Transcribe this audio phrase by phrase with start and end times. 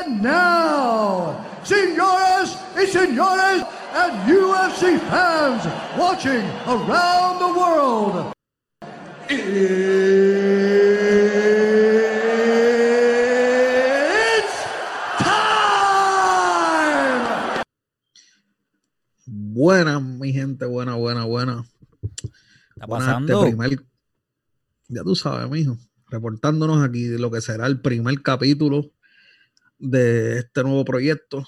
[0.00, 3.62] And now, senores y señores,
[3.92, 5.66] and UFC fans
[5.98, 8.32] watching around the world,
[13.20, 14.54] it's
[15.18, 15.60] time!
[19.26, 21.64] Buena, mi gente, buena, buena, buena.
[22.74, 23.44] Está Buena, pasando.
[23.44, 23.84] este primer-
[24.88, 25.76] ya tú sabes, mijo,
[26.08, 28.90] reportándonos aquí de lo que será el primer capítulo
[29.80, 31.44] de este nuevo proyecto.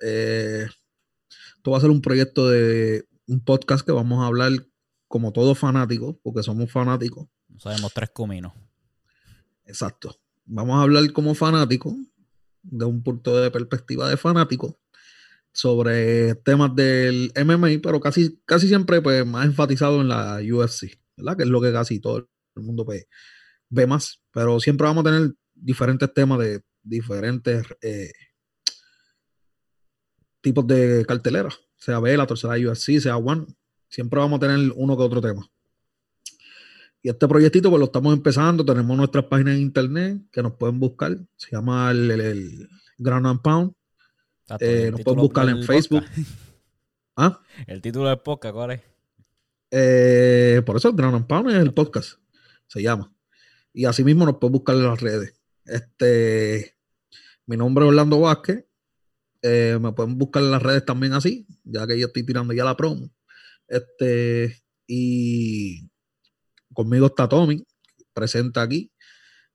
[0.00, 0.66] Eh,
[1.56, 4.52] esto va a ser un proyecto de un podcast que vamos a hablar
[5.08, 7.28] como todos fanáticos, porque somos fanáticos.
[7.48, 8.52] No sabemos tres cominos.
[9.64, 10.16] Exacto.
[10.44, 11.94] Vamos a hablar como fanáticos,
[12.62, 14.78] de un punto de perspectiva de fanático,
[15.52, 21.36] sobre temas del MMA, pero casi, casi siempre pues, más enfatizado en la UFC, ¿verdad?
[21.36, 23.06] Que es lo que casi todo el mundo pues,
[23.70, 24.22] ve más.
[24.32, 28.10] Pero siempre vamos a tener diferentes temas de diferentes eh,
[30.40, 33.46] tipos de cartelera, sea Bellator, sea UFC, sea One.
[33.88, 35.48] Siempre vamos a tener uno que otro tema.
[37.02, 40.80] Y este proyectito pues lo estamos empezando, tenemos nuestras páginas en internet que nos pueden
[40.80, 43.72] buscar, se llama el, el- el Ground and Pound.
[44.60, 46.04] Eh, nos pueden buscar en Facebook.
[47.16, 47.40] ¿Ah?
[47.66, 48.80] El título del podcast, ¿cuál es?
[49.70, 52.18] Eh, por eso el Ground and Pound es el podcast,
[52.66, 53.12] se llama.
[53.72, 55.34] Y así mismo nos pueden buscar en las redes.
[55.64, 56.75] Este,
[57.46, 58.64] mi nombre es Orlando Vázquez.
[59.42, 62.64] Eh, me pueden buscar en las redes también así, ya que yo estoy tirando ya
[62.64, 63.10] la promo.
[63.68, 65.88] Este, y
[66.72, 67.64] conmigo está Tommy,
[68.12, 68.92] presente aquí,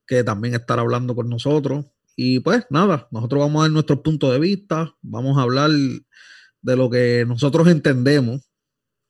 [0.06, 1.86] que también estará hablando con nosotros.
[2.16, 6.75] Y pues nada, nosotros vamos a dar nuestro punto de vista, vamos a hablar de
[6.75, 8.42] lo que nosotros entendemos.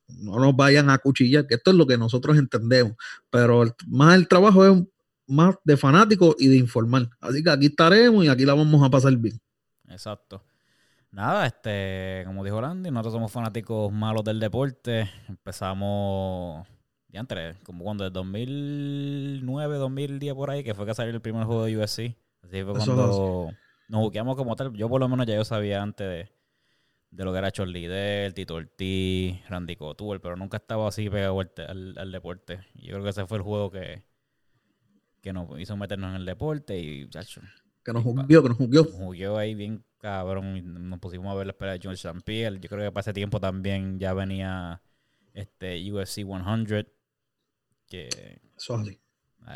[0.08, 2.94] No nos vayan a cuchillar, que esto es lo que nosotros entendemos,
[3.30, 4.82] pero más el trabajo es
[5.32, 7.08] más de fanático y de informar.
[7.20, 9.38] Así que aquí estaremos y aquí la vamos a pasar bien.
[9.88, 10.42] Exacto.
[11.10, 15.10] Nada, este, como dijo Landy, nosotros somos fanáticos malos del deporte.
[15.28, 16.66] Empezamos,
[17.08, 21.44] ya entre, como cuando el 2009, 2010 por ahí, que fue que salió el primer
[21.44, 22.16] juego de UFC.
[22.42, 23.50] Así fue es cuando
[23.88, 24.72] nos buqueamos como tal.
[24.72, 26.32] Yo por lo menos ya yo sabía antes de,
[27.10, 31.38] de lo que era Charlie Del, Tito Ortiz, Randy Couture, pero nunca estaba así pegado
[31.40, 32.60] al, al- al deporte.
[32.74, 34.02] Y yo creo que ese fue el juego que,
[35.22, 37.40] que nos hizo meternos en el deporte y, chacho,
[37.84, 38.84] Que nos juzgó, que nos juzgó.
[38.84, 42.20] jugué ahí bien cabrón y nos pusimos a ver la pelea de George St.
[42.24, 42.58] Pierre.
[42.60, 44.82] Yo creo que para ese tiempo también ya venía
[45.32, 46.88] este UFC 100
[47.86, 48.08] que
[48.56, 49.00] Eso es así.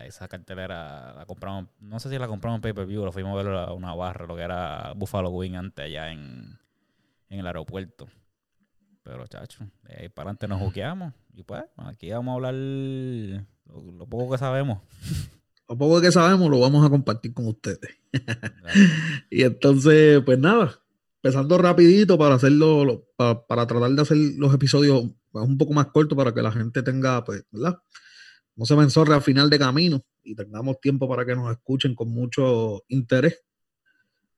[0.04, 3.54] esa cartelera la compramos, no sé si la compramos en pay-per-view, lo fuimos a ver
[3.54, 6.58] a una barra, lo que era Buffalo Wing antes allá en,
[7.28, 8.08] en el aeropuerto.
[9.02, 13.92] Pero chacho, de ahí para adelante nos juqueamos y pues aquí vamos a hablar lo,
[13.92, 14.80] lo poco que sabemos.
[15.68, 17.90] Lo poco que sabemos lo vamos a compartir con ustedes.
[19.30, 20.80] Y entonces, pues nada,
[21.22, 25.86] empezando rapidito para hacerlo, lo- pa- para, tratar de hacer los episodios un poco más
[25.88, 27.78] cortos para que la gente tenga, pues, ¿verdad?
[28.54, 32.08] No se me al final de camino y tengamos tiempo para que nos escuchen con
[32.08, 33.42] mucho interés.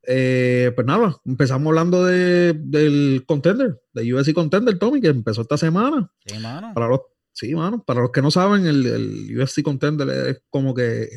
[0.03, 5.57] Eh, pues nada, empezamos hablando de, del contender, de UFC Contender, Tommy, que empezó esta
[5.59, 6.11] semana.
[6.25, 6.35] Sí.
[6.43, 7.01] Para los,
[7.39, 11.09] sí, mano, para los que no saben, el, el UFC Contender es como que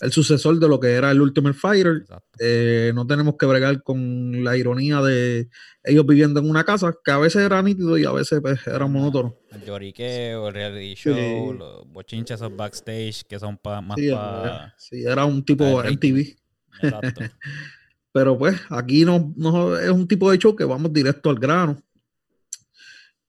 [0.00, 2.04] el sucesor de lo que era el Ultimate Fighter.
[2.38, 5.48] Eh, no tenemos que bregar con la ironía de
[5.84, 8.86] ellos viviendo en una casa, que a veces era nítido y a veces pues, era
[8.86, 9.36] monótono.
[9.52, 11.58] El lloriqueo, el reality show, Sí.
[11.58, 14.74] los bochinches backstage que son pa- más Sí, para...
[14.76, 16.36] sí, era un tipo el MTV.
[16.82, 17.20] Exacto.
[18.12, 21.78] Pero pues aquí no, no es un tipo de show que vamos directo al grano.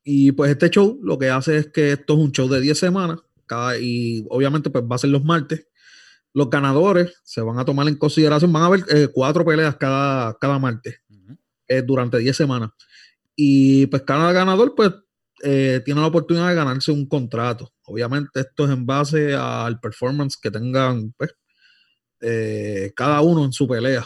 [0.10, 2.80] Y pues este show lo que hace es que esto es un show de 10
[2.80, 5.68] semanas cada, y obviamente pues va a ser los martes.
[6.34, 10.38] Los ganadores se van a tomar en consideración, van a haber eh, cuatro peleas cada,
[10.40, 11.02] cada martes
[11.68, 12.70] eh, durante 10 semanas.
[13.36, 14.94] Y pues cada ganador pues
[15.44, 17.74] eh, tiene la oportunidad de ganarse un contrato.
[17.84, 21.36] Obviamente esto es en base al performance que tengan pues,
[22.96, 24.06] cada uno en su pelea.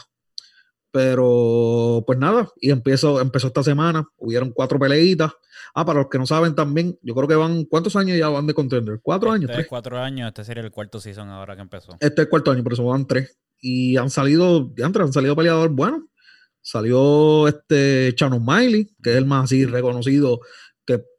[0.92, 5.32] Pero pues nada, y empezó, empezó esta semana, hubieron cuatro peleitas.
[5.74, 8.46] Ah, para los que no saben también, yo creo que van, ¿cuántos años ya van
[8.46, 9.00] de contender?
[9.02, 9.46] ¿Cuatro años?
[9.46, 9.66] Este ¿Tres?
[9.66, 11.94] es cuatro años, este sería el cuarto season ahora que empezó.
[11.94, 13.38] Este es el cuarto año, pero eso van tres.
[13.62, 16.02] Y han salido, ya han salido peleadores buenos.
[16.62, 20.42] Salió este Shannon Miley, que es el más así reconocido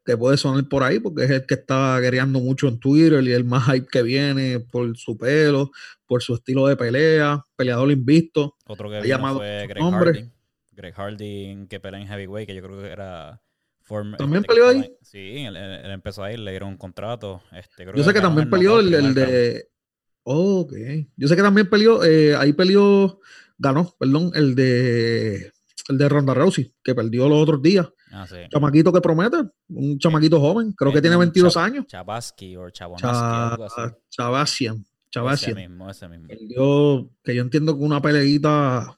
[0.04, 3.32] que, puede sonar por ahí, porque es el que está guerreando mucho en Twitter y
[3.32, 5.70] el más hype que viene por su pelo,
[6.06, 8.56] por su estilo de pelea, peleador invisto.
[8.66, 10.10] Otro que Ha llamado fue Greg nombre.
[10.12, 10.30] Hardy.
[10.72, 13.40] Greg Hardy que pelea en heavyweight, que yo creo que era...
[13.86, 14.90] form- ¿También este, peleó ahí?
[15.02, 17.42] Sí, él, él- empezó ahí, le dieron un contrato.
[17.52, 19.68] Este, creo Yo sé que también el peleó el, de.
[20.24, 20.72] Oh, ok.
[21.16, 23.20] Yo sé que también peleó, eh, ahí peleó
[23.58, 25.52] ganó, perdón, el de
[25.88, 27.88] el de Ronda Rousey, que perdió los otros días.
[28.12, 28.36] Ah, sí.
[28.50, 29.38] Chamaquito que promete,
[29.70, 31.86] un chamaquito joven, creo que tiene Un 22 Chab- años.
[31.86, 33.74] Chabaski o Chabonaski, algo así.
[33.76, 34.84] Cha- Chabasian,
[35.58, 36.28] Ese mismo, ese mismo.
[36.28, 38.96] Perdió, que yo entiendo que una peleita.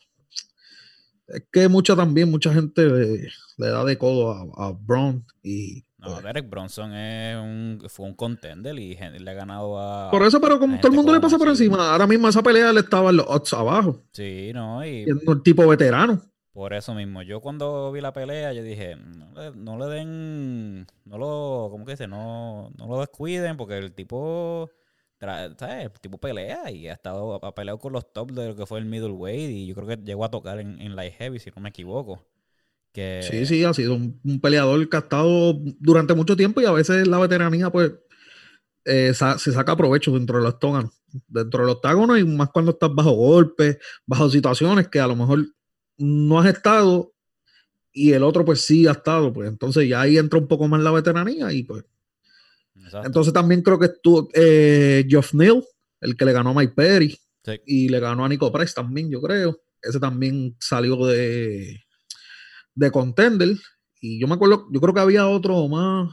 [1.26, 5.84] Es que mucha también, mucha gente le, le da de codo a, a Braun y.
[5.98, 10.10] No, pues, Derek Bronson es un, fue un contender y le ha ganado a.
[10.10, 12.72] por eso, pero como todo el mundo le pasa por encima, ahora mismo esa pelea
[12.74, 16.20] le estaba en los odds abajo, Sí, no, y siendo el tipo veterano.
[16.54, 17.22] Por eso mismo.
[17.22, 21.84] Yo cuando vi la pelea, yo dije, no le, no le den, no lo, ¿cómo
[21.84, 22.06] que dice?
[22.06, 24.70] No, no lo descuiden porque el tipo,
[25.18, 25.86] ¿sabes?
[25.86, 28.78] El tipo pelea y ha estado, ha peleado con los top de lo que fue
[28.78, 31.70] el middleweight y yo creo que llegó a tocar en, light heavy, si no me
[31.70, 32.24] equivoco.
[32.92, 36.72] Que, Sí, sí, ha sido un, peleador que ha estado durante mucho tiempo y a
[36.72, 37.94] veces la veteranía, pues,
[38.84, 40.92] eh, se saca provecho dentro de los octágonos.
[41.26, 45.44] Dentro del octágono y más cuando estás bajo golpes, bajo situaciones que a lo mejor
[45.98, 47.12] no has estado
[47.92, 49.32] y el otro, pues, sí ha estado.
[49.32, 51.84] Pues entonces ya ahí entra un poco más la veteranía y pues.
[52.76, 53.06] Exacto.
[53.06, 55.64] Entonces también creo que estuvo eh, Geoff Neal,
[56.00, 57.60] el que le ganó a Mike Perry Sí.
[57.66, 59.60] y le ganó a Nico Price también, yo creo.
[59.82, 61.78] Ese también salió de,
[62.74, 63.50] de contender.
[64.00, 66.10] Y yo me acuerdo, yo creo que había otro más.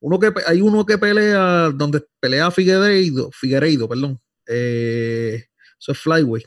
[0.00, 4.20] Uno que hay uno que pelea, donde pelea Figueiredo, Figueiredo, perdón.
[4.46, 5.44] Eh,
[5.78, 6.44] eso es Flyway.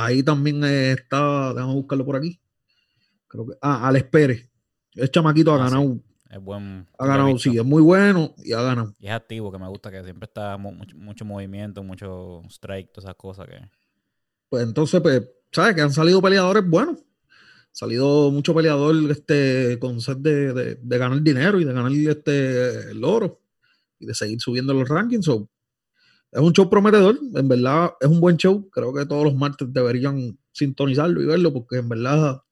[0.00, 2.40] Ahí también eh, está, déjame buscarlo por aquí.
[3.26, 4.48] Creo que, ah, Alex Pérez.
[4.94, 5.74] El chamaquito ha Ah, sí.
[5.74, 6.00] ganado,
[6.30, 6.86] es buen.
[6.98, 7.50] ha ganado, visto.
[7.50, 8.94] sí, es muy bueno y ha ganado.
[9.00, 12.92] Y es activo, que me gusta, que siempre está mu- mucho, mucho movimiento, mucho strike,
[12.92, 13.58] todas esas cosas que...
[14.48, 15.74] Pues entonces, pues, ¿sabes?
[15.74, 16.98] Que han salido peleadores buenos.
[17.00, 21.92] Ha salido mucho peleador este, con sed de, de- de ganar dinero y de ganar
[21.92, 23.40] este, el oro
[23.98, 25.24] y de seguir subiendo los rankings.
[25.26, 25.48] So,
[26.30, 28.68] es un show prometedor, en verdad es un buen show.
[28.70, 32.42] Creo que todos los martes deberían sintonizarlo y verlo porque en verdad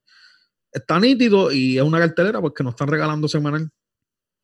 [0.72, 3.70] está nítido y es una cartelera porque nos están regalando semanal.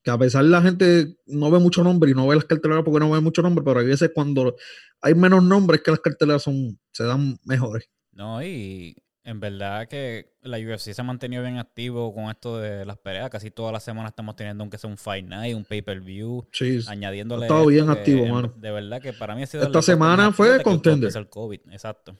[0.02, 2.84] Que a pesar de la gente no ve mucho nombre y no ve las carteleras
[2.84, 4.56] porque no ve mucho nombre, pero hay veces cuando
[5.00, 7.88] hay menos nombres que las carteleras son, se dan mejores.
[8.10, 12.84] No, y en verdad que la UFC se ha mantenido bien activo con esto de
[12.84, 13.30] las peleas.
[13.30, 17.44] Casi todas las semanas estamos teniendo aunque sea un Fight Night, un pay-per-view, Sí, añadiéndole...
[17.44, 18.52] Ha estado bien esto que activo, mano.
[18.56, 19.62] De verdad que para mí ha sido...
[19.62, 21.16] Esta semana fue contender.
[21.16, 22.16] el COVID, exacto.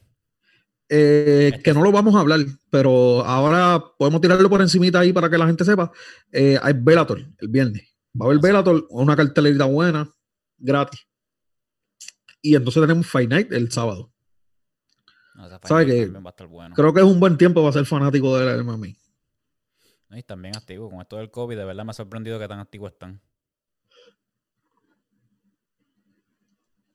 [0.89, 2.39] Eh, Este que no lo vamos a hablar,
[2.69, 5.91] pero ahora podemos tirarlo por encimita ahí para que la gente sepa.
[6.31, 7.83] Eh, hay Bellator el viernes.
[8.19, 8.47] Va a haber sí.
[8.47, 10.09] Bellator, una cartelerita buena,
[10.57, 11.07] gratis.
[12.41, 14.12] Y entonces tenemos Fight Night el sábado.
[15.35, 16.75] No, esa Fight ¿Sabe Night que también va a estar bueno.
[16.75, 18.63] Creo que es un buen tiempo para ser fanático de la.
[18.63, 20.91] No, y están bien activos.
[20.91, 23.21] Con esto del COVID, de verdad me ha sorprendido que tan activos están.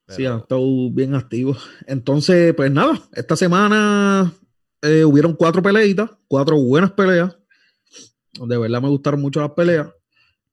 [0.08, 1.68] Sí, han estado bien activos.
[1.86, 4.32] Entonces, pues nada, esta semana
[4.80, 7.36] eh, hubieron cuatro peleitas, cuatro buenas peleas.
[8.32, 9.88] De verdad me gustaron mucho las peleas.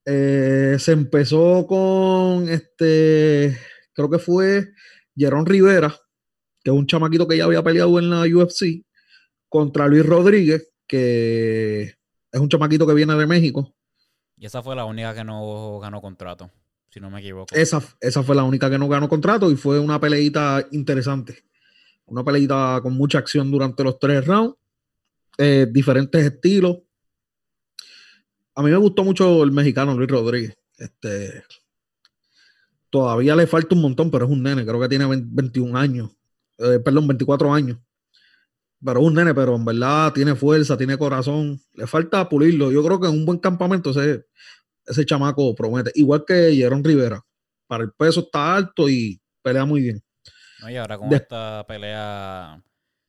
[0.06, 3.58] Eh, se empezó con este,
[3.94, 4.74] creo que fue
[5.16, 5.96] Jerón Rivera,
[6.66, 8.84] que es un chamaquito que ya había peleado en la UFC,
[9.48, 11.94] contra Luis Rodríguez, que
[12.32, 13.76] es un chamaquito que viene de México.
[14.36, 16.50] Y esa fue la única que no ganó contrato,
[16.90, 17.54] si no me equivoco.
[17.54, 21.44] Esa, esa fue la única que no ganó contrato y fue una peleita interesante.
[22.08, 24.56] Una peleita con mucha acción durante los tres rounds.
[25.38, 26.80] eh, diferentes estilos.
[28.56, 30.58] A mí me gustó mucho el mexicano Luis Rodríguez.
[30.80, 31.44] Este,
[32.90, 34.66] todavía le falta un montón, pero es un nene.
[34.66, 36.10] Creo que tiene 20 21 años.
[36.60, 37.78] Eh, perdón, 24 años.
[38.84, 41.60] Pero un nene, pero en verdad tiene fuerza, tiene corazón.
[41.74, 42.72] Le falta pulirlo.
[42.72, 44.26] Yo creo que en un buen campamento ese,
[44.86, 45.92] ese chamaco promete.
[45.96, 47.22] Igual que Jerón Rivera.
[47.68, 50.04] Para el peso está alto y pelea muy bien.
[50.62, 52.62] No, y ahora con De- esta pelea,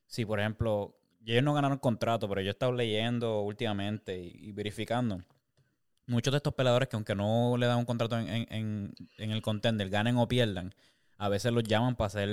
[0.07, 4.51] sí, por ejemplo, ellos no ganaron contrato, pero yo he estado leyendo últimamente y, y
[4.53, 5.21] verificando.
[6.07, 9.31] Muchos de estos peleadores que aunque no le dan un contrato en, en- en- en
[9.31, 10.73] el contender, ganen o pierdan,
[11.19, 12.29] a veces los llaman para hacer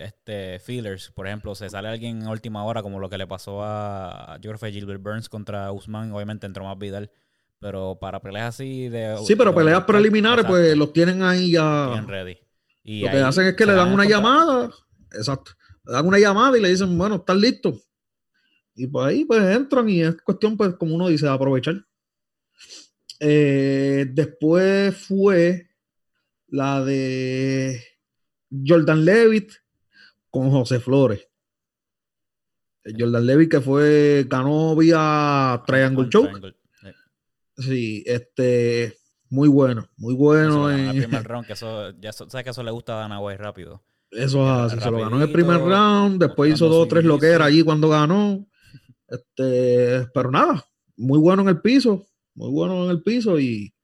[0.00, 1.10] este fillers.
[1.10, 4.42] Por ejemplo, se sale alguien en última hora, como lo que le pasó a, yo
[4.42, 7.10] creo que fue Gilbert Burns contra Usman, obviamente entró más Vidal.
[7.58, 9.16] Pero para peleas así de...
[9.24, 11.90] Sí, pero de- peleas preliminares, pues los tienen ahí ya.
[11.92, 12.38] bien ready.
[12.82, 14.70] Y Lo que hacen es que le dan una llamada.
[15.12, 15.52] Exacto.
[15.84, 17.80] Le dan una llamada y le dicen, bueno, ¿estás listo?
[18.74, 21.76] Y pues ahí pues entran y es cuestión, pues, como uno dice, de aprovechar.
[23.20, 25.68] Eh, después fue
[26.48, 27.82] la de
[28.66, 29.52] Jordan Levitt
[30.30, 31.26] con José Flores.
[32.98, 36.54] Jordan Levitt que fue, ganó vía Triangle Choke.
[37.58, 38.04] Sí.
[38.06, 38.96] Este,
[39.30, 40.64] muy bueno, muy Eso bueno.
[40.66, 43.00] ganó en el primer round, que eso, ya eso- sabes que eso le gusta a
[43.00, 43.82] Dana White rápido.
[44.10, 47.48] Eso así, se lo ganó en el primer round, después hizo dos o tres loqueras
[47.48, 48.46] allí cuando ganó.
[49.08, 50.64] Este, pero nada,
[50.96, 53.74] muy bueno en el piso, muy bueno en el piso y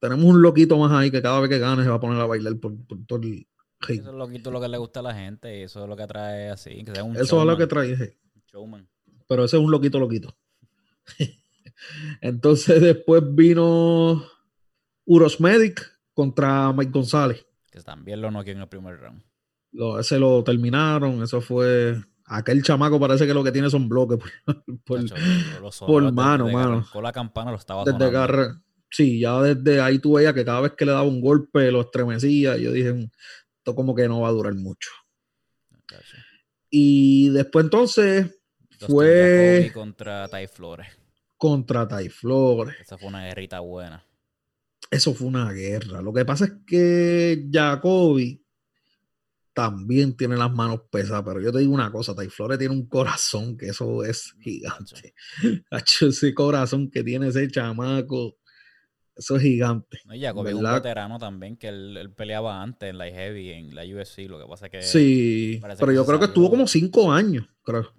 [0.00, 2.26] tenemos un loquito más ahí que cada vez que gane se va a poner a
[2.26, 3.46] bailar por, por todo el
[3.80, 4.00] ring.
[4.00, 5.96] Eso es lo, que- lo que le gusta a la gente y eso es lo
[5.96, 8.18] que atrae así, que sea un Eso es lo que trae.
[8.52, 8.88] showman.
[9.28, 10.36] pero ese es un loquito loquito.
[12.20, 14.24] Entonces después vino
[15.04, 17.46] Uros Medic contra Mike González.
[17.70, 19.22] Que también lo noqueó en el primer round.
[19.72, 21.96] Lo, ese lo terminaron, eso fue...
[22.30, 24.18] Aquel chamaco parece que lo que tiene son bloques.
[24.18, 25.00] por- por
[26.02, 26.72] desde mano, mano.
[26.78, 28.54] arrancó la campana lo estaba desde.
[28.90, 31.82] Sí, ya desde ahí tú veías que cada vez que le daba un golpe lo
[31.82, 32.56] estremecía.
[32.56, 33.10] y Yo dije, "Mm,
[33.58, 34.90] esto como que no va a durar mucho.
[36.70, 38.26] Y después entonces
[38.78, 40.86] Dustin fue Jacoby contra Ty Flores.
[41.36, 42.76] contra Tai Flores.
[42.80, 44.04] Esa fue una guerrita buena.
[44.90, 46.02] Eso fue una guerra.
[46.02, 48.42] Lo que pasa es que Jacoby
[49.52, 52.86] también tiene las manos pesadas, pero yo te digo una cosa, Tai Flores tiene un
[52.86, 55.14] corazón que eso es gigante.
[56.00, 58.38] Ese corazón que tiene ese chamaco,
[59.18, 59.98] eso es gigante.
[60.04, 63.74] No, y es un veterano también que él, él peleaba antes en la heavy, en
[63.74, 64.28] la UFC.
[64.28, 67.44] Lo que pasa es que Sí, pero que yo creo que estuvo como cinco años,
[67.64, 67.92] creo.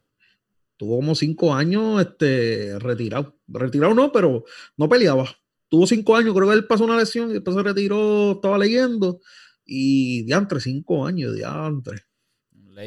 [0.77, 3.37] Tuvo como cinco años este, retirado.
[3.49, 4.45] Retirado no, pero
[4.77, 5.29] no peleaba.
[5.67, 9.19] Tuvo cinco años, creo que él pasó una lesión y después se retiró, estaba leyendo.
[9.65, 11.97] Y diantre, cinco años, diantre.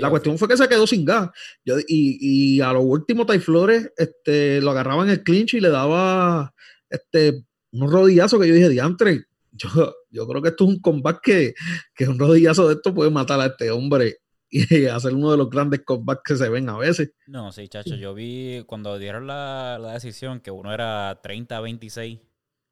[0.00, 1.28] La cuestión fue que se quedó sin gas.
[1.66, 5.60] Yo, y, y a lo último, Tai Flores este, lo agarraba en el clinch y
[5.60, 6.54] le daba
[6.88, 9.68] este, unos rodillazos que yo dije, diantre, yo,
[10.10, 11.54] yo creo que esto es un combate que,
[11.94, 14.18] que un rodillazo de esto puede matar a este hombre
[14.50, 17.12] y hacer uno de los grandes combates que se ven a veces.
[17.26, 17.94] No, sí, chacho.
[17.94, 22.18] Yo vi cuando dieron la, la decisión que uno era 30 a 26.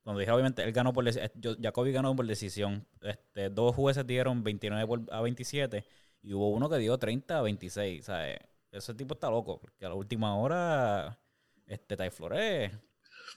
[0.02, 1.30] Cuando dijeron, obviamente, él ganó por decisión.
[1.62, 2.86] Jacoby ganó por decisión.
[3.00, 5.84] Este, dos jueces dieron 29 por- a 27
[6.22, 8.00] y hubo uno que dio 30 a 26.
[8.02, 8.38] O sea, eh,
[8.72, 9.58] ese tipo está loco.
[9.60, 11.18] Porque a la última hora,
[11.66, 12.72] este, Ty Flores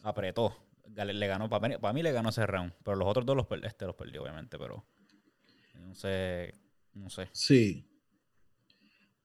[0.03, 0.53] apretó.
[0.95, 2.73] Le ganó, para mí, le ganó ese round.
[2.83, 4.57] Pero los otros dos los, este los perdió, obviamente.
[4.57, 4.85] Pero
[5.79, 6.53] no sé.
[6.93, 7.29] No sé.
[7.31, 7.87] Sí.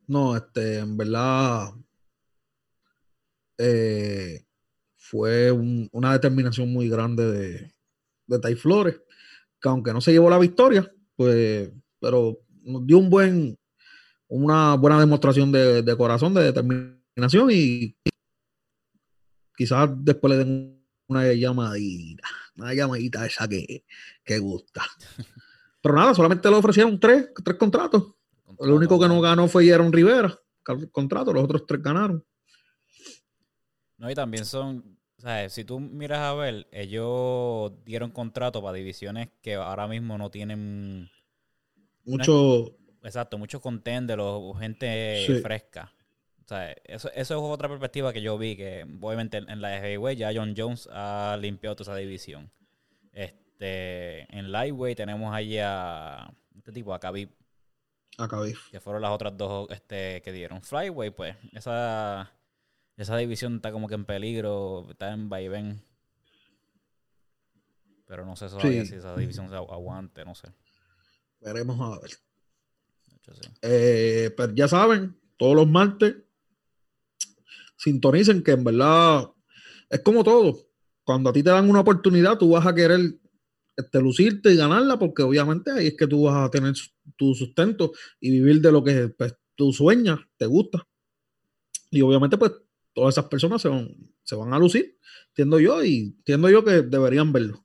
[0.06, 1.70] No, este, en verdad
[3.58, 4.44] eh,
[4.96, 7.72] fue un- una determinación muy grande de,
[8.26, 9.00] de Tai Flores,
[9.60, 13.58] que aunque no se llevó la victoria, pues, pero nos dio un buen,
[14.28, 17.96] una buena demostración de, de corazón, de determinación y
[19.56, 20.77] quizás después le den
[21.08, 23.84] una llamadita, una llamadita esa que,
[24.24, 24.82] que gusta.
[25.80, 28.14] Pero nada, solamente le ofrecieron tres, tres contratos.
[28.60, 30.38] El único que no ganó fue Jaron Rivera,
[30.92, 32.24] contrato, los otros tres ganaron.
[33.96, 38.76] No, y también son, o sea, si tú miras a ver, ellos dieron contrato para
[38.76, 41.10] divisiones que ahora mismo no tienen,
[42.04, 45.40] Mucho, exacto, muchos contenders o gente Sí.
[45.40, 45.92] fresca.
[46.48, 49.78] O sea, eso, eso es otra perspectiva que yo vi, que obviamente en, en la
[49.80, 52.50] heavyweight ya John Jones ha limpiado toda esa división.
[53.12, 57.28] Este, en lightweight tenemos ahí a este tipo, a Khabib,
[58.16, 58.54] acabé.
[58.70, 60.62] que fueron las otras dos este, que dieron.
[60.62, 62.32] Flyweight, pues, esa,
[62.96, 65.82] esa división está como que en peligro, está en vaivén.
[68.06, 68.86] Pero no sé Sí.
[68.86, 70.48] si esa división se agu- aguante, no sé.
[71.40, 72.10] Veremos a ver.
[73.16, 73.50] Hecho, sí.
[73.60, 76.14] Eh, pero ya saben, todos los martes
[77.78, 79.30] sintonicen que en verdad
[79.88, 80.66] es como todo.
[81.04, 83.00] Cuando a ti te dan una oportunidad, tú vas a querer
[83.76, 86.74] este, lucirte y ganarla, porque obviamente ahí es que tú vas a tener
[87.16, 90.86] tu sustento y vivir de lo que pues, tú sueñas, te gusta.
[91.90, 92.52] Y obviamente, pues,
[92.92, 93.88] todas esas personas se van,
[94.22, 97.64] se van a lucir, entiendo yo, y entiendo yo que deberían verlo.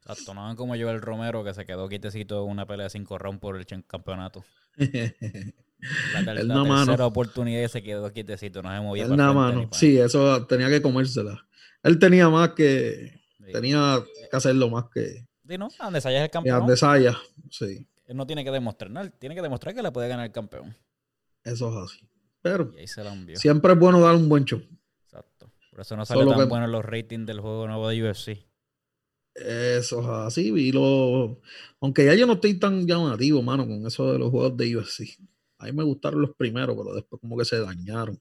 [0.00, 3.40] Exacto, no como Joel Romero que se quedó quietecito en una pelea de cinco rounds
[3.40, 4.44] por el campeonato.
[6.14, 7.06] La, ter- la tercera ¿no?
[7.06, 9.62] oportunidad y se quedó quietecito, no se movía Él nada ¿no?
[9.68, 11.44] para- Sí, eso tenía que comérsela.
[11.82, 13.52] Él tenía más que, Sí.
[13.52, 15.68] tenía que hacerlo más que, Sí, ¿no?
[15.80, 16.62] Andesaya es el campeón.
[16.62, 17.18] Andesaya.
[17.50, 20.26] Sí, Él no tiene que demostrar nada, él tiene que demostrar que le puede ganar
[20.26, 20.74] el campeón.
[21.44, 22.08] eso es así.
[22.42, 22.72] Pero
[23.34, 24.60] siempre es bueno dar un buen show.
[25.04, 25.50] Exacto.
[25.70, 28.46] Por eso no salió Solo tan que- bueno los ratings del juego nuevo de UFC.
[29.34, 30.52] Eso es así.
[30.54, 31.40] Y lo,
[31.80, 35.18] aunque ya yo no estoy tan llamativo, mano, con eso de los juegos de UFC.
[35.62, 38.20] A mí me gustaron los primeros, pero después como que se dañaron.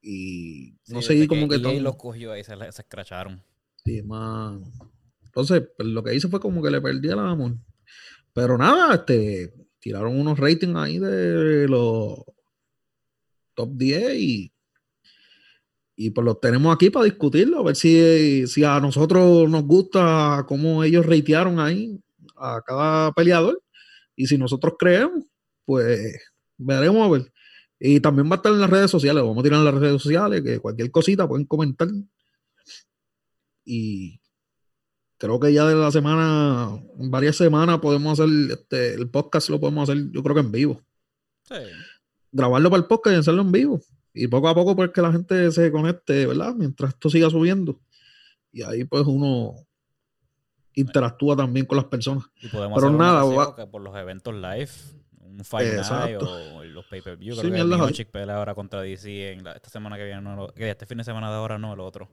[0.00, 1.82] Y no Sí, seguí como que EA tan...
[1.82, 3.42] los cogió ahí, se, se escracharon.
[3.84, 4.64] Sí, mano.
[5.24, 7.56] Entonces, pues, lo que hice fue como que le perdí el amor.
[8.32, 12.22] Pero nada, este, tiraron unos ratings ahí de los
[13.54, 14.52] top 10 y,
[15.96, 20.46] y pues los tenemos aquí para discutirlo, a ver si, si a nosotros nos gusta
[20.48, 22.00] cómo ellos ratearon ahí
[22.36, 23.62] a cada peleador.
[24.16, 25.24] Y si nosotros creemos,
[25.64, 27.32] pues veremos a ver.
[27.78, 30.00] Y también va a estar en las redes sociales, vamos a tirar en las redes
[30.02, 31.88] sociales, que cualquier cosita pueden comentar.
[33.64, 34.20] Y
[35.18, 39.60] creo que ya de la semana, en varias semanas podemos hacer este, el podcast, lo
[39.60, 40.82] podemos hacer, yo creo que en vivo.
[41.44, 41.54] Sí.
[42.30, 43.80] Grabarlo para el podcast y hacerlo en vivo.
[44.14, 46.54] Y poco a poco, pues que la gente se conecte, ¿verdad?
[46.54, 47.80] Mientras esto siga subiendo.
[48.52, 49.54] Y ahí, pues uno
[50.74, 52.24] interactúa también con las personas.
[52.40, 54.68] Y podemos Pero hacer nada, una va- que por los eventos live,
[55.38, 57.34] un Fight Night o los pay-per-view.
[57.34, 60.20] Sí, Creo que mierda, Miocic pelea ahora contra DC en la- esta semana que viene,
[60.20, 62.08] no, lo- que este fin de semana de ahora no, el otro.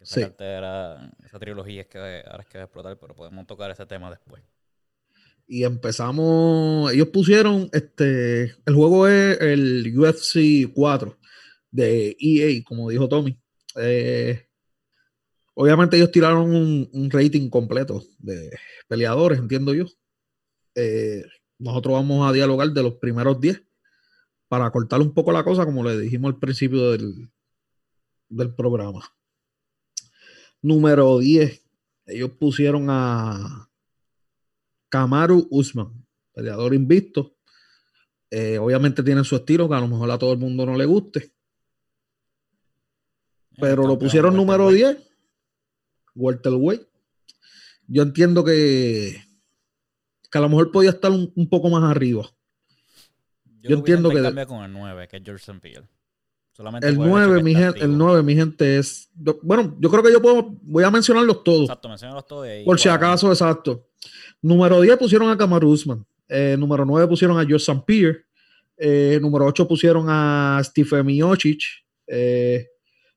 [0.00, 0.20] Esa Sí.
[0.22, 3.86] cartera, esa trilogía es que ahora es que va a explotar, pero podemos tocar ese
[3.86, 4.42] tema después.
[5.46, 11.18] Y empezamos, ellos pusieron, este, el juego es el UFC 4
[11.70, 13.38] de EA, como dijo Tommy.
[13.76, 14.46] Eh,
[15.54, 18.50] obviamente ellos tiraron un, un rating completo de
[18.88, 19.84] peleadores, entiendo yo.
[20.74, 21.22] Eh,
[21.62, 23.62] nosotros vamos a dialogar de los primeros 10
[24.48, 27.30] para cortar un poco la cosa, como le dijimos al principio del,
[28.28, 29.02] del programa.
[30.60, 31.62] Número 10,
[32.06, 33.70] ellos pusieron a
[34.88, 37.36] Kamaru Usman, peleador invicto.
[38.30, 40.84] Eh, obviamente tiene su estilo, que a lo mejor a todo el mundo no le
[40.84, 41.32] guste,
[43.58, 44.98] pero lo pusieron número welterweight.
[44.98, 45.10] 10,
[46.14, 46.82] welterweight.
[47.86, 49.31] Yo entiendo que,
[50.32, 52.22] que a lo mejor podía estar un, un poco más arriba.
[53.60, 55.60] Yo, yo entiendo que- con el 9, que es George St.
[55.60, 55.86] Pierre.
[56.54, 57.96] Solamente El por hecho 9, que mi gente, el activo.
[57.96, 59.08] 9, mi gente, es.
[59.42, 61.62] bueno, yo creo que yo puedo, voy a mencionarlos todos.
[61.62, 62.64] Exacto, menciónalos todos ahí.
[62.64, 63.88] Por si acaso, exacto.
[64.42, 66.04] Número 10 pusieron a Kamaru Usman.
[66.28, 67.82] Eh, número 9 pusieron a George St.
[67.86, 68.24] Pierre.
[68.76, 71.62] Eh, número 8 pusieron a Steve Miocic.
[72.06, 72.66] Eh,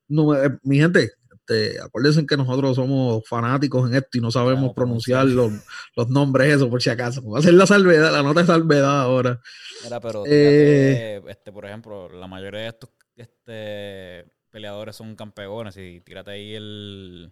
[0.08, 1.12] número- eh, mi gente,
[1.48, 5.52] este, acuérdense que nosotros somos fanáticos en esto y no sabemos pronunciar los,
[5.96, 7.24] los nombres, eso por si acaso.
[7.30, 9.40] Va a ser la salvedad, la nota de salvedad ahora.
[9.84, 16.02] Mira, pero Eh, este, por ejemplo, la mayoría de estos este, peleadores son campeones y
[16.02, 17.32] tírate ahí el,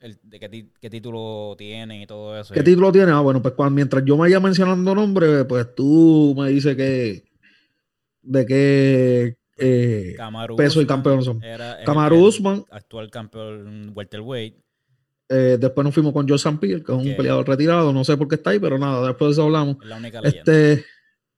[0.00, 2.54] el de qué, título tienen y todo eso.
[2.54, 3.12] ¿Qué título tiene?
[3.12, 7.24] Ah, bueno, pues cuando, mientras yo me vaya mencionando nombres, pues tú me dices que
[8.22, 10.16] de qué eh,
[10.56, 11.40] peso y campeón son.
[11.84, 14.56] Kamaru Usman, actual campeón welterweight.
[15.28, 16.58] eh, después nos fuimos con St.
[16.58, 19.28] Pierre, que es un peleador retirado, no sé por qué está ahí, pero nada, después
[19.28, 19.76] de eso hablamos.
[19.82, 20.38] Es la única leyenda.
[20.52, 20.84] Este,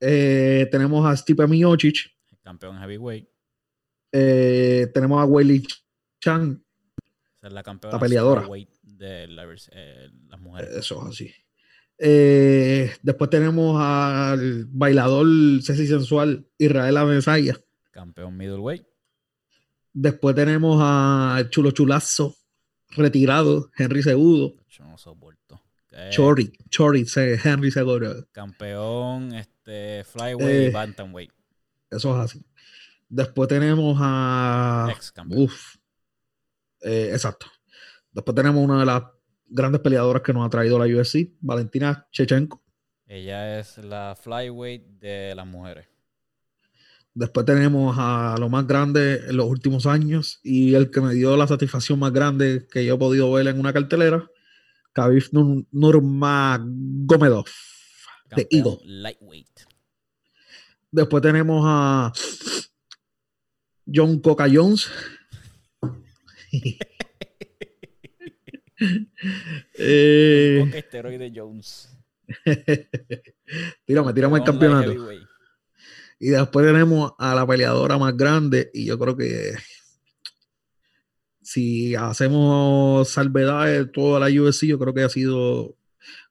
[0.00, 2.11] eh, tenemos a Stipe Miocic,
[2.42, 3.28] Campeón heavyweight.
[4.12, 5.66] eh, tenemos a Weili
[6.20, 6.62] Chan,
[7.37, 8.46] Esa es la campeona peleadora.
[8.83, 10.70] de la eh, las mujeres.
[10.76, 11.33] eso es así.
[12.02, 15.26] Eh, después tenemos al bailador
[15.62, 17.56] sexy sensual Israel Adesanya.
[18.01, 18.83] Campeón middleweight.
[19.93, 22.35] Después tenemos a Chulo Chulazo,
[22.97, 24.55] retirado, Henry Segudo.
[24.71, 25.61] Yo no soporto.
[25.91, 27.05] Eh, Chori, Chori,
[27.45, 28.27] Henry Segudo.
[28.33, 31.31] Campeón este, flyweight y Eh, bantamweight.
[31.91, 32.43] Eso es así.
[33.07, 34.89] Después tenemos a.
[34.93, 35.43] Ex campeón.
[35.43, 35.77] Uf.
[36.81, 37.49] Eh, exacto.
[38.13, 39.03] Después tenemos una de las
[39.47, 42.63] grandes peleadoras que nos ha traído la UFC, Valentina Chechenko.
[43.07, 45.89] Ella es la flyweight de las mujeres.
[47.12, 51.37] Después tenemos a lo más grande en los últimos años y el que me dio
[51.37, 54.29] la satisfacción más grande que yo he podido ver en una cartelera,
[54.92, 57.46] Khabib Nur- Nurmagomedov,
[58.37, 58.79] de Eagle.
[58.85, 59.49] lightweight.
[60.92, 62.12] Después tenemos a
[63.92, 64.88] John Coca Jones.
[69.75, 71.94] Eh, Con esteroide Jones.
[73.87, 74.92] tírame, tírame el campeonato.
[76.20, 78.70] Y después tenemos a la peleadora más grande.
[78.74, 79.54] Y yo creo que
[81.40, 85.76] si hacemos salvedades de toda la UFC, yo creo que ha sido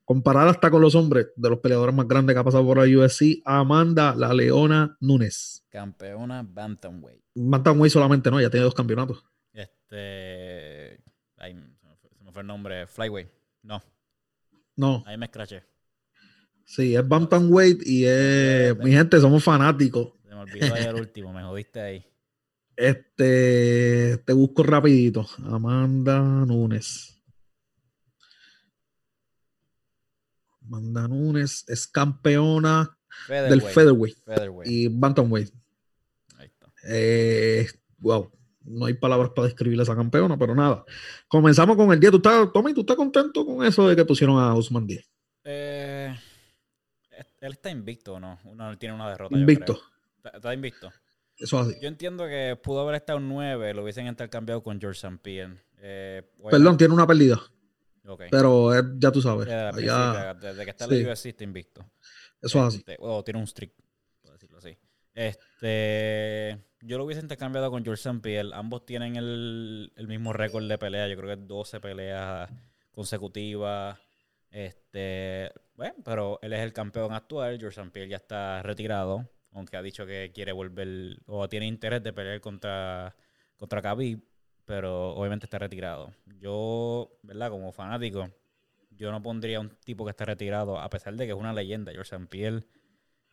[0.06, 2.84] comparada hasta con los hombres de los peleadores más grandes que ha pasado por la
[2.84, 5.65] UFC, Amanda la Leona Nunes.
[5.69, 7.23] Campeona bantamweight.
[7.34, 9.25] Bantamweight solamente no, ya tiene dos campeonatos.
[9.54, 11.02] Este.
[11.38, 12.86] Ay, se me fue, se me fue el nombre.
[12.86, 13.30] Flyweight.
[13.63, 13.82] No,
[14.75, 15.63] No, ahí me escraché.
[16.70, 20.14] Sí, es Bantamweight y es, mi gente, somos fanáticos.
[20.24, 22.06] Se me olvidó ahí el último, me jodiste ahí.
[22.76, 25.28] Este, te busco rapidito.
[25.44, 27.22] Amanda Nunes.
[30.62, 32.96] Amanda Nunes es campeona
[33.28, 33.74] del Featherweight.
[33.74, 34.72] featherweight Featherweight.
[34.72, 35.54] y bantamweight.
[36.38, 36.72] Ahí está.
[36.88, 38.32] Eh, wow,
[38.64, 40.86] no hay palabras para describir a esa campeona, pero nada.
[41.28, 42.12] Comenzamos con el día.
[42.12, 45.10] ¿Tú estás, Tommy, tú estás contento con eso de que pusieron a Usman 10?
[45.44, 46.16] Eh,
[47.41, 48.39] él está invicto o no?
[48.45, 49.34] Uno tiene una derrota.
[49.36, 49.73] yo Invicto.
[49.75, 49.86] creo.
[50.17, 50.91] Está, está invicto.
[51.38, 51.78] Eso es así.
[51.82, 55.19] Yo entiendo que pudo haber estado un 9, lo hubiesen intercambiado con George St.
[55.21, 55.63] Pierre.
[55.78, 57.39] Eh, Perdón, tiene una pérdida.
[58.06, 58.23] Ok.
[58.30, 59.45] Pero es- ya tú sabes.
[59.45, 60.95] Desde, allá- desde que está sí.
[60.95, 61.86] en la UFC está invicto.
[62.41, 62.78] eso es así.
[62.80, 63.71] Este, o tiene un streak,
[64.21, 64.78] por decirlo así.
[65.13, 68.19] Este, yo lo hubiese intercambiado con George St.
[68.21, 68.49] Pierre.
[68.54, 71.08] Ambos tienen el, el mismo récord de pelea.
[71.08, 72.49] Yo creo que es 12 peleas
[72.91, 73.97] consecutivas.
[74.52, 77.58] Este, bueno, pero él es el campeón actual.
[77.58, 77.92] George St.
[77.92, 79.30] Pierre ya está retirado.
[79.54, 83.15] Aunque ha dicho que quiere volver o tiene interés de pelear contra,
[83.56, 84.20] contra Khabib.
[84.65, 86.13] Pero obviamente está retirado.
[86.38, 87.50] Yo, ¿verdad?
[87.50, 88.30] Como fanático,
[88.89, 91.94] yo no pondría un tipo que está retirado, a pesar de que es una leyenda.
[91.94, 92.28] George St.
[92.28, 92.65] Pierre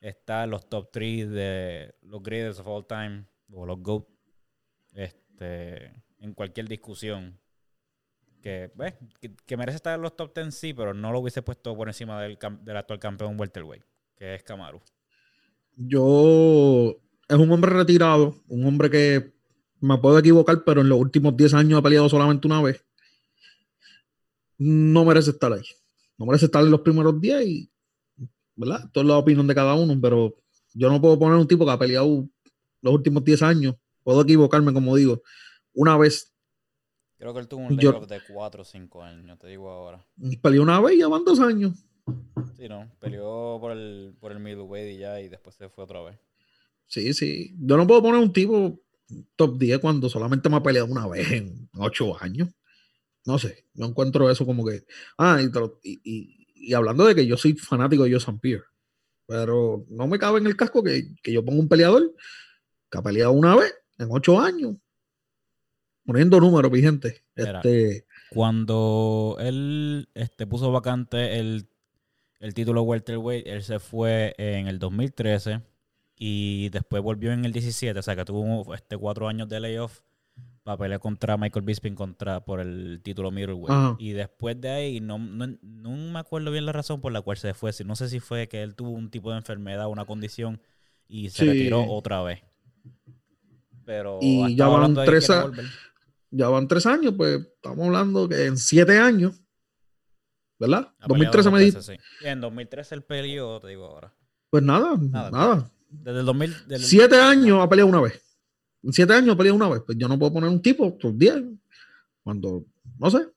[0.01, 4.07] está en los top 3 de los greatest of all time, o los GOAT,
[4.95, 7.41] este, en cualquier discusión.
[8.47, 8.95] Que, ves,
[9.45, 12.23] que, merece estar en los top 10, sí, pero no lo hubiese puesto por encima
[12.23, 13.83] del, del actual campeón welterweight,
[14.17, 14.81] que es Kamaru.
[15.77, 16.97] Yo
[17.29, 19.35] es un hombre retirado, un hombre que
[19.81, 22.85] me puedo equivocar, pero en los últimos 10 años ha peleado solamente una vez.
[24.59, 25.65] No merece estar ahí.
[26.17, 27.69] No merece estar en los primeros 10 y,
[28.55, 28.85] ¿verdad?
[28.85, 30.37] Esto es la opinión de cada uno, pero
[30.73, 32.29] yo no puedo poner un tipo que ha peleado
[32.81, 33.75] los últimos 10 años.
[34.05, 35.21] Puedo equivocarme, como digo,
[35.75, 36.33] una vez.
[37.19, 40.05] Creo que él tuvo un Yo- layoff de 4 o 5 años, te digo ahora.
[40.43, 41.73] Peleó una vez y ya van dos años.
[42.57, 42.91] Sí, ¿no?
[43.01, 46.19] Peleó por el, por el middleweight y ya, y después se fue otra vez.
[46.87, 47.55] Sí, sí.
[47.59, 48.81] Yo no puedo poner un tipo
[49.35, 52.49] top 10 cuando solamente me ha peleado una vez en 8 años.
[53.25, 54.85] No sé, yo encuentro eso como que.
[55.19, 58.39] Ah, y, te lo- y- y- y hablando de que yo soy fanático de Joe
[58.39, 58.65] Pierre,
[59.27, 62.15] pero no me cabe en el casco que, que yo ponga un peleador
[62.91, 64.77] que ha peleado una vez en 8 años,
[66.07, 67.23] poniendo números vigentes.
[67.37, 67.59] Mira.
[67.63, 71.67] Este, Cuando él este, puso vacante el,
[72.41, 75.61] el título welterweight, él se fue en el 2013
[76.19, 80.01] y después volvió en el 17, o sea que tuvo este, cuatro años de layoff
[80.63, 83.71] para pelear contra Michael Bisping contra, por el título middleweight.
[83.71, 83.97] Ajá.
[84.01, 87.37] Y después de ahí, no, no, no me acuerdo bien la razón por la cual
[87.37, 87.71] se fue.
[87.85, 90.61] No sé si fue que él tuvo un tipo de enfermedad, una condición
[91.07, 91.49] y se Sí.
[91.51, 92.41] retiró otra vez.
[93.85, 95.31] Pero Y ya van tres.
[96.31, 99.41] Ya van 3 años, pues estamos hablando que en 7 años,
[100.59, 100.93] ¿verdad?
[101.01, 101.83] Ha 2013 peleado me dijiste.
[101.97, 102.27] sí.
[102.27, 104.13] En 2013 el peleó, te digo ahora.
[104.51, 105.31] Pues nada, Nada.
[105.31, 105.71] nada.
[105.89, 106.67] Desde el 2000.
[106.69, 108.23] del- Siete años ha peleado una vez.
[108.83, 109.83] En siete años ha peleado una vez.
[109.85, 111.43] Pues yo no puedo poner un tipo por diez.
[112.23, 112.65] Cuando,
[112.99, 113.29] no sé.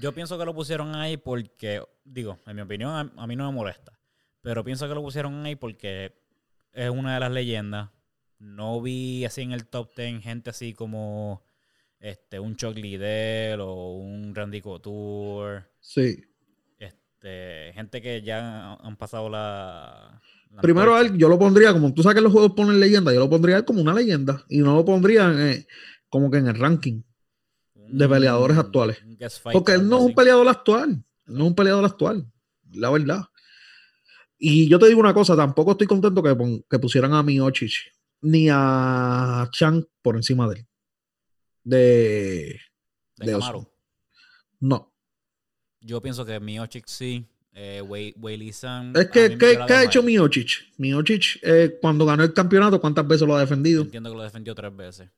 [0.00, 3.46] Yo pienso que lo pusieron ahí porque, digo, en mi opinión, a, a mí no
[3.46, 3.92] me molesta.
[4.40, 6.16] Pero pienso que lo pusieron ahí porque
[6.72, 7.90] es una de las leyendas.
[8.38, 11.42] No vi así en el top 10 gente así como
[12.04, 15.64] este un Chuck Liddell o un Randy Couture.
[15.80, 16.22] Sí.
[16.78, 20.20] Este, gente que ya han- pasado la.
[20.50, 23.20] la Primero él, yo lo pondría, como tú sabes que los juegos ponen leyenda, yo
[23.20, 24.44] lo pondría él como una leyenda.
[24.48, 25.66] Y no lo pondría eh,
[26.10, 27.02] como que en el ranking.
[27.74, 29.02] de peleadores actuales.
[29.02, 29.18] un
[29.52, 30.90] Porque él no es un peleador actual.
[31.26, 32.26] Él no es un peleador actual.
[32.72, 33.24] La verdad.
[34.38, 36.36] Y yo te digo una cosa, tampoco estoy contento que,
[36.68, 37.72] que pusieran a Miocic
[38.20, 40.66] ni a Chan por encima de él.
[41.64, 42.60] De,
[43.16, 43.58] De de Kamaru.
[43.60, 43.72] Osman.
[44.60, 44.94] No.
[45.80, 47.26] Yo pienso que Miocic sí.
[47.56, 47.82] Eh.
[48.94, 50.06] Es que, ¿qué, ha hecho ahí.
[50.06, 50.72] Miocic?
[50.76, 53.82] Miocic, eh, cuando ganó el campeonato, ¿cuántas veces lo ha defendido?
[53.82, 55.08] entiendo que lo defendió tres veces.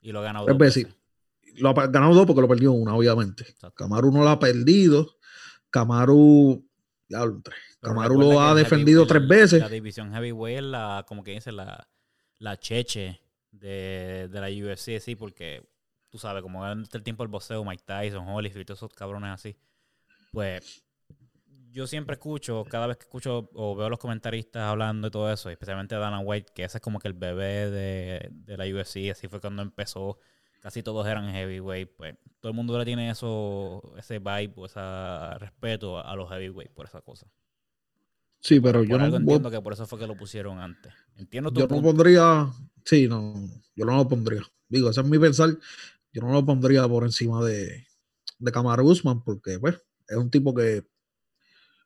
[0.00, 0.84] Y lo ha ganado Tres dos veces.
[0.84, 1.60] veces.
[1.62, 3.42] Lo ha ganado dos porque lo perdió una, obviamente.
[3.44, 3.72] Exacto.
[3.74, 5.16] Camaru no lo ha perdido.
[5.70, 6.64] Camaru.
[7.08, 7.58] diablo, tres.
[7.80, 9.60] Camaru lo ha defendido heavy- tres veces.
[9.60, 11.88] La división heavyweight es la, como que dice, la,
[12.38, 15.66] la cheche de, de la UFC, sí, porque
[16.10, 19.56] tú sabes, como en el tiempo el boxeo, Mike Tyson, Holyfield, todos esos cabrones así.
[20.32, 20.84] Pues
[21.70, 25.32] yo siempre escucho, cada vez que escucho o veo a los comentaristas hablando y todo
[25.32, 28.64] eso, especialmente a Dana White, que ese es como que el bebé de, de la
[28.64, 30.18] UFC, así fue cuando empezó.
[30.60, 34.80] Casi todos eran heavyweight, pues todo el mundo le tiene eso, ese vibe o ese
[35.38, 37.28] respeto a los heavyweight por esa cosa.
[38.40, 40.92] Sí, pero Por yo no, entiendo que por eso fue que lo pusieron antes.
[41.16, 42.48] Entiendo tu yo no pondría.
[42.84, 43.34] Sí, no.
[43.74, 44.42] Yo no lo pondría.
[44.68, 45.50] Digo, ese es mi pensar.
[46.18, 47.86] Yo no lo pondría por encima de,
[48.40, 50.84] de Kamaru Usman porque, pues, es un tipo que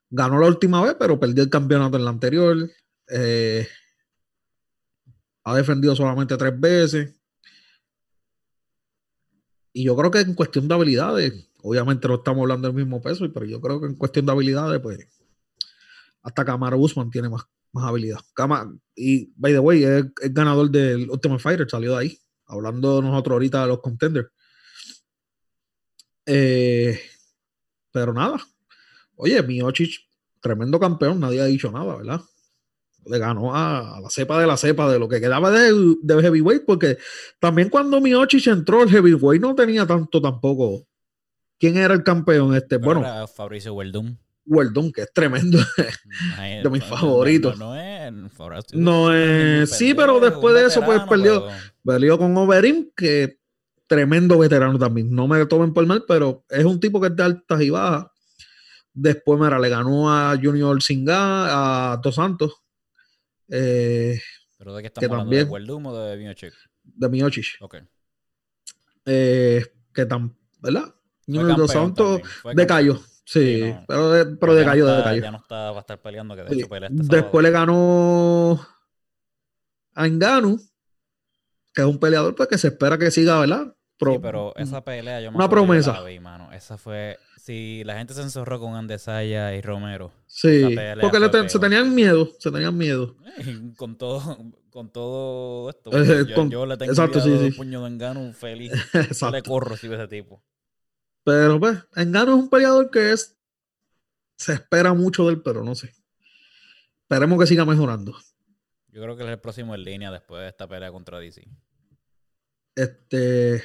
[0.08, 2.70] ganó la última vez, pero perdió el campeonato en la anterior.
[3.10, 3.68] eh,
[5.44, 7.14] ha defendido solamente tres veces.
[9.74, 13.30] Y yo creo que en cuestión de habilidades, obviamente no estamos hablando del mismo peso,
[13.34, 15.06] pero yo creo que en cuestión de habilidades, pues,
[16.22, 17.42] hasta Kamaru Usman tiene más,
[17.72, 18.20] más habilidad.
[18.96, 22.18] Y, by the way, es, es ganador del Ultimate Fighter, salió de ahí.
[22.46, 24.28] Hablando nosotros ahorita de los contenders.
[26.26, 27.00] Eh,
[27.90, 28.38] pero nada.
[29.16, 30.00] Oye, Miocic,
[30.40, 32.20] tremendo campeón, nadie ha dicho nada, ¿verdad?
[33.04, 36.22] Le ganó a, a la cepa de la cepa de lo que quedaba de, de
[36.22, 36.98] heavyweight, porque
[37.40, 40.86] también cuando Miocic entró, el heavyweight no tenía tanto tampoco.
[41.58, 42.54] ¿Quién era el campeón?
[42.54, 44.16] Este, Pero bueno, Fabricio Weldum.
[44.46, 45.58] Weldon, que es tremendo.
[46.36, 47.58] Ay, De mis no- favoritos.
[47.58, 47.91] No, no es.
[48.72, 51.46] No ningún sí, pero después de eso, pues, perdió.
[51.46, 53.38] pero- Peleó con Overeem, que
[53.86, 55.10] tremendo veterano también.
[55.14, 58.06] No me tomen por mal, pero es un tipo que es de altas y bajas.
[58.94, 62.62] Después, mira, le ganó a Junior Singa, a Dos Santos,
[63.48, 64.20] eh,
[64.58, 66.54] Pero de qué que estamos hablando, ¿de también- Weldum o de Biochick?
[66.84, 67.76] de Miocic, Ok.
[69.06, 70.94] eh, que tan, ¿verdad?
[71.26, 72.56] Junior Dos Santos también,
[73.24, 73.84] sí, Sí, no.
[73.86, 75.20] pero de, pero de no Cayo.
[75.20, 76.58] Ya no está, va a estar peleando, que de Sí.
[76.60, 77.40] hecho pelea este Después sábado.
[77.42, 78.66] le ganó
[79.94, 80.58] a Enganu,
[81.74, 83.74] que es un peleador pues, que se espera que siga, ¿verdad?
[83.98, 85.92] Pro- Sí, pero esa pelea yo me una promesa.
[85.92, 86.50] la vi, mano.
[86.52, 87.18] Esa fue...
[87.36, 92.28] Si la gente se encerró con Andesaya y Romero, Sí, porque le se tenían miedo,
[92.38, 93.16] se tenían miedo.
[93.38, 94.38] eh, con todo,
[94.70, 97.50] con todo esto, Eh, yo, con- yo le tengo exacto, sí, sí.
[97.56, 98.72] puño de engano feliz.
[99.20, 100.42] Yo le corro si ve ese tipo.
[101.24, 103.36] Pero pues, Engano es un peleador que es.
[104.36, 105.92] Se espera mucho de él, pero no sé.
[107.02, 108.16] Esperemos que siga mejorando.
[108.88, 111.46] Yo creo que es el próximo en línea después de esta pelea contra DC.
[112.74, 113.62] Este.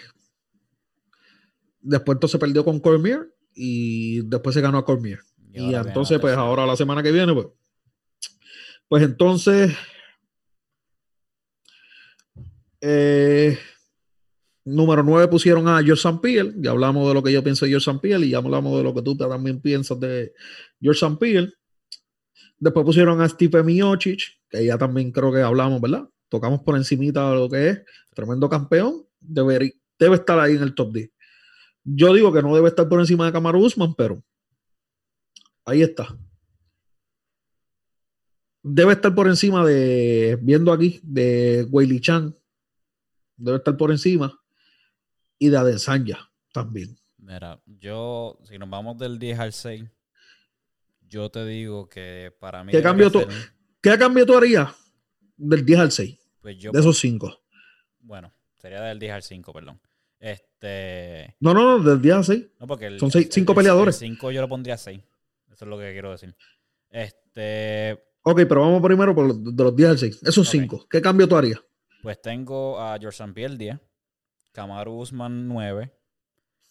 [1.79, 5.19] Después entonces perdió con Cormier y después se ganó a Cormier.
[5.51, 7.47] Y, viene entonces, pues ahora la semana que viene, pues.
[8.87, 9.75] Pues entonces.
[12.81, 13.57] eh,
[14.67, 16.19] número 9 pusieron a George St.
[16.21, 16.53] Pierre.
[16.57, 18.01] Ya hablamos de lo que yo pienso de George St.
[18.01, 20.33] Pierre y ya hablamos de lo que tú también piensas de
[20.81, 21.17] George St.
[21.17, 21.53] Pierre.
[22.59, 26.09] Después pusieron a Stipe Miocic, que ya también creo que hablamos, ¿verdad?
[26.27, 27.81] Tocamos por encimita de lo que es.
[28.13, 29.05] Tremendo campeón.
[29.19, 31.11] Debe, estar ahí en el top 10.
[31.85, 34.21] Yo digo que no debe estar por encima de Kamaru Usman, pero
[35.63, 36.07] ahí está.
[38.63, 42.35] Debe estar por encima de, viendo aquí, de Weili Chan.
[43.37, 44.37] Debe estar por encima.
[45.39, 46.17] Y de Adesanya
[46.51, 46.97] también.
[47.17, 49.83] Mira, yo, si nos vamos del 10 al 6,
[51.01, 52.71] yo te digo que para mí.
[52.71, 53.29] ¿Qué cambio tú- ser-
[53.81, 54.69] ¿Qué cambio tú harías
[55.35, 56.17] del 10 al 6?
[56.41, 57.41] Pues yo, De esos 5.
[57.99, 59.79] bueno, sería del 10 al 5, perdón.
[60.19, 61.35] Este.
[61.39, 62.45] No, no, no, del 10 al 6.
[62.59, 64.01] No, porque el- Son seis- el- cinco el- peleadores.
[64.01, 64.99] El 5 yo lo pondría a 6.
[65.51, 66.35] Eso es lo que quiero decir.
[66.89, 68.03] Este.
[68.23, 70.19] Ok, pero vamos primero por los, de los 10 al 6.
[70.23, 70.51] Esos Ok.
[70.51, 70.87] 5.
[70.89, 71.59] ¿Qué cambio tú harías?
[72.01, 73.33] Pues tengo a George St.
[73.33, 73.77] Pierre 10,
[74.57, 75.91] Kamaru Usman 9,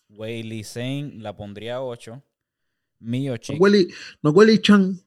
[0.09, 2.21] Weili Zane la pondría 8,
[2.99, 4.99] Miocic, No Weili, no Weili Chan.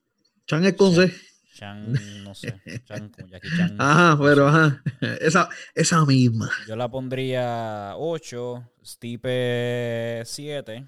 [0.48, 1.13] Chan es con C.
[1.56, 3.76] Chan, no sé, Chan como Jackie Chan.
[3.82, 4.82] Ajá, pero ajá.
[5.20, 6.50] Esa, esa misma.
[6.70, 10.88] Yo la pondría 8, Stipe 7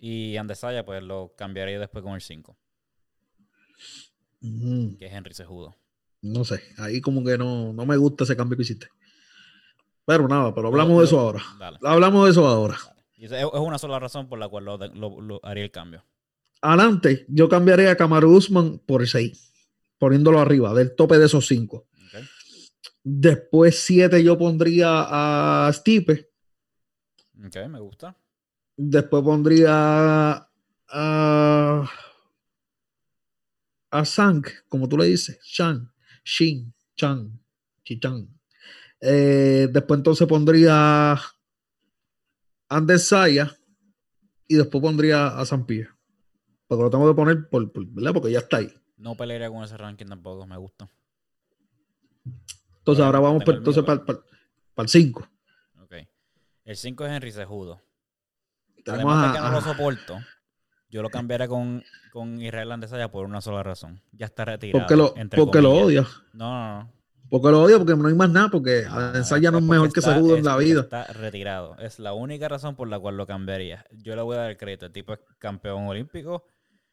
[0.00, 2.56] y Andesaya pues lo cambiaría después con el 5,
[4.40, 5.76] Mm, que es Henry Sejudo.
[6.22, 6.60] no sé.
[6.78, 8.88] Ahí como que no, no me gusta ese cambio que hiciste.
[10.06, 11.42] Pero nada, pero hablamos de eso ahora.
[11.58, 12.76] Dale, Hablamos de eso ahora.
[12.86, 13.02] dale.
[13.16, 16.04] Y esa es una sola razón por la cual lo, lo- lo haría el cambio.
[16.62, 19.52] Adelante, yo cambiaría a Kamaru Usman por el 6.
[19.98, 21.76] Poniéndolo arriba, del tope de esos 5.
[21.92, 22.24] ¿ok?
[23.02, 26.30] Después 7 yo pondría a Stipe.
[27.44, 28.16] Ok, me gusta.
[28.76, 30.48] Después pondría
[30.88, 31.90] a.
[33.90, 35.38] A Sang, como tú le dices.
[35.44, 35.90] Shang,
[36.24, 37.38] Shin, Chang,
[37.84, 38.28] Chichan.
[39.00, 41.22] Eh, después entonces pondría a
[42.68, 43.54] Anders Saya.
[44.48, 45.90] Y después pondría a San Pierre.
[46.68, 48.12] Porque lo tengo que poner por, por- ¿verdad?
[48.12, 48.72] Porque ya está ahí.
[48.96, 50.88] No pelearía con ese ranking tampoco, me gusta.
[52.78, 54.02] Entonces ahora vamos por- entonces para,
[54.76, 55.28] el 5.
[55.82, 55.94] Ok.
[56.64, 57.82] El 5 es Henry Sejudo.
[58.86, 60.18] Además de que a- no lo soporto,
[60.88, 61.82] yo lo cambiaría con,
[62.12, 64.00] con Israel Andesaya por una sola razón.
[64.12, 64.86] Ya está retirado.
[64.86, 66.06] porque lo, porque lo odia.
[66.32, 66.92] No, no, no.
[67.28, 68.48] Porque lo odia, porque no hay más nada.
[68.50, 70.80] Porque No, Ensaya no es mejor que está- Segudo en la vida.
[70.82, 71.76] Está retirado.
[71.78, 73.84] Es la única razón por la cual lo cambiaría.
[73.92, 74.86] Yo le voy a dar el crédito.
[74.86, 76.44] El tipo es campeón olímpico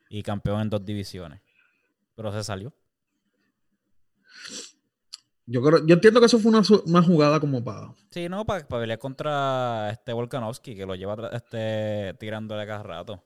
[0.10, 1.42] y campeón en dos divisiones.
[2.16, 2.74] Pero se salió.
[5.46, 7.94] Yo creo, yo entiendo que eso fue una, una jugada como para.
[8.12, 13.24] Sí, no, para pelear contra este Volkanovski, que lo lleva este, tirándole cada rato.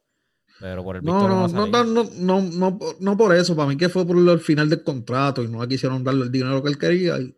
[0.59, 3.55] Pero por el No, no, no, no, no, no, por- eso.
[3.55, 6.31] Para mí que fue por el final del contrato y no le quisieron darle el
[6.31, 7.19] dinero que él quería.
[7.19, 7.35] y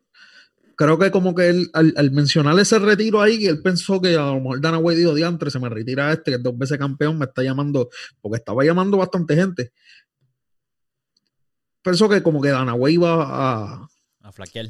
[0.76, 4.28] creo que como que él, al, al mencionar ese retiro ahí, él pensó que a
[4.28, 7.18] lo mejor Dana White dijo, diantre, se me retira este, que es dos veces campeón,
[7.18, 7.90] me está llamando,
[8.22, 9.74] porque estaba llamando bastante gente.
[11.82, 13.88] Pensó que como que Dana White iba a,
[14.22, 14.68] A flaquear.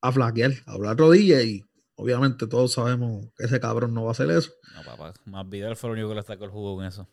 [0.00, 1.64] a flaquear, a hablar rodillas y
[1.96, 4.50] obviamente todos sabemos que ese cabrón no va a hacer eso.
[4.74, 5.12] No, papá.
[5.26, 7.08] Más Vidal fue el único que le sacó el jugo con eso.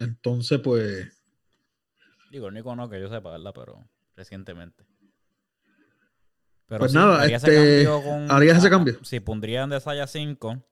[0.00, 1.16] Entonces, pues,
[2.30, 3.52] Digo, el único no que yo sepa, ¿verdad?
[3.54, 3.84] Pero
[4.14, 4.84] recientemente.
[6.66, 9.04] Pero Pues nada, haría este, cambio con- harías ese ah, cambio.
[9.04, 10.62] Sí, pondría en Desaya 5.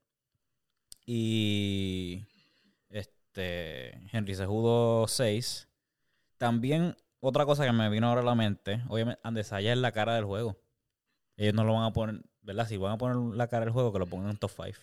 [1.04, 2.24] y
[2.90, 5.68] este Henry Sejudo 6.
[6.38, 10.14] También otra cosa que me vino ahora a la mente, obviamente Andesaya es la cara
[10.14, 10.56] del juego.
[11.36, 12.68] Ellos no lo van a poner, ¿verdad?
[12.68, 14.78] Si van a poner la cara del juego, que lo pongan en top 5.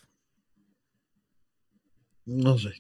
[2.26, 2.72] No sé.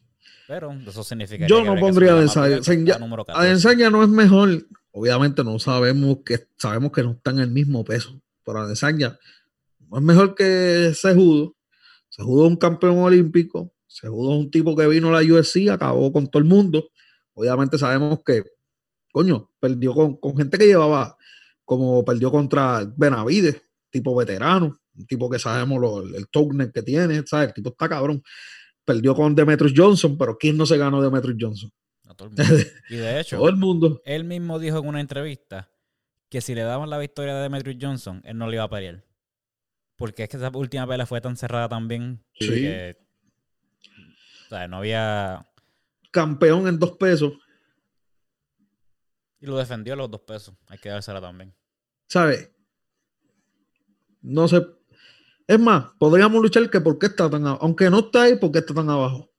[0.47, 4.67] Pero eso significa Yo no pondría a número Adesanya no es mejor.
[4.91, 8.21] Obviamente no sabemos que sabemos que no está en el mismo peso.
[8.45, 9.17] Pero Adesanya
[9.89, 11.55] no es mejor que Sejudo.
[12.09, 13.73] Sejudo es un campeón olímpico.
[13.87, 16.89] Sejudo es un tipo que vino a la UFC, acabó con todo el mundo.
[17.33, 18.43] Obviamente sabemos que,
[19.11, 21.17] coño, perdió con, gente que llevaba,
[21.63, 27.23] como perdió contra Benavides, tipo veterano, un tipo que sabemos lo, el token que tiene,
[27.25, 27.49] ¿sabes?
[27.49, 28.23] El tipo está cabrón
[28.85, 31.71] perdió con Demetrius Johnson, pero ¿quién no se ganó Demetrius Johnson?
[32.15, 32.43] todo el mundo.
[32.89, 34.01] Y de hecho, todo el mundo.
[34.05, 35.69] él mismo dijo en una entrevista
[36.29, 39.03] que si le daban la victoria a Demetrius Johnson, él no le iba a pelear.
[39.97, 42.47] Porque es que esa última pelea fue tan cerrada también sí.
[42.47, 42.97] que
[44.45, 45.47] o sea, no había
[46.11, 47.33] campeón en dos pesos.
[49.39, 50.55] Y lo defendió a los dos pesos.
[50.67, 51.53] Hay que dársela también.
[52.07, 52.51] ¿Sabes?
[54.21, 54.65] No sé,
[55.47, 57.63] es más, podríamos luchar que por qué está tan abajo.
[57.63, 59.31] Aunque no está ahí, ¿por qué está tan abajo?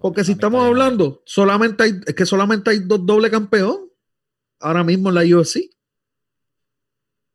[0.00, 3.88] porque, si estamos hablando, solamente hay, es que solamente hay dos doble campeón
[4.60, 5.70] ahora mismo en la UFC.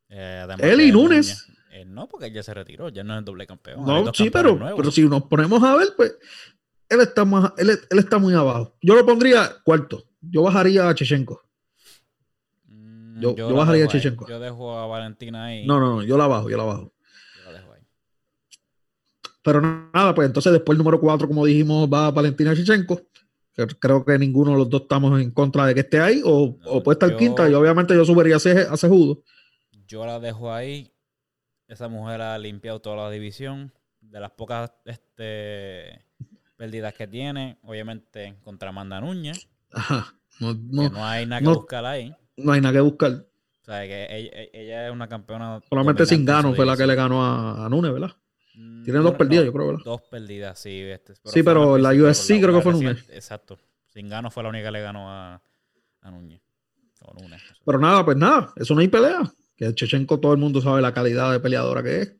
[0.09, 1.47] Eh, él y Nunes.
[1.71, 3.85] Eh, no, porque él ya se retiró, ya no es doble campeón.
[3.85, 6.17] No, sí, pero, pero si nos ponemos a ver, pues
[6.89, 8.75] él está, más, él, está muy abajo.
[8.81, 10.03] Yo lo pondría cuarto.
[10.21, 11.41] Yo bajaría a Chechenko.
[12.65, 14.27] Mm, yo, yo, bajaría a Chechenko.
[14.27, 15.65] Yo dejo a Valentina ahí.
[15.65, 16.92] No, no, no, yo la bajo, yo la bajo.
[19.43, 23.01] Pero nada, pues entonces después el número 4, como dijimos, va a Valentina Chichenko.
[23.79, 26.95] Creo que ninguno de los dos estamos en contra de que esté ahí, o, puede
[26.95, 29.21] estar quinta, y obviamente yo subiría a Sejudo.
[29.87, 30.91] Yo la dejo ahí.
[31.67, 33.71] Esa mujer ha limpiado toda la división.
[34.01, 36.05] De las pocas este,
[36.55, 39.47] pérdidas que tiene, obviamente contra Amanda Núñez.
[39.71, 40.13] Ajá.
[40.39, 42.13] No, no, hay nada que buscar ahí.
[42.37, 43.11] No hay nada que buscar.
[43.11, 45.61] O sea, que ella, es una campeona.
[45.69, 48.15] Solamente sin gano fue la que le ganó a, a Núñez, ¿verdad?
[48.55, 49.81] Mm, Tiene dos perdidas, yo creo, ¿verdad?
[49.83, 50.81] Dos perdidas, sí.
[50.81, 53.09] Este, pero sí, pero la UFC creo que fue Núñez.
[53.09, 53.57] Exacto.
[53.87, 55.41] Sin gano fue la única que le ganó a,
[56.01, 56.41] a Núñez.
[57.65, 59.21] Pero nada, pues nada, eso no hay pelea.
[59.55, 62.15] Que Chechenko todo el mundo sabe la calidad de peleadora que es.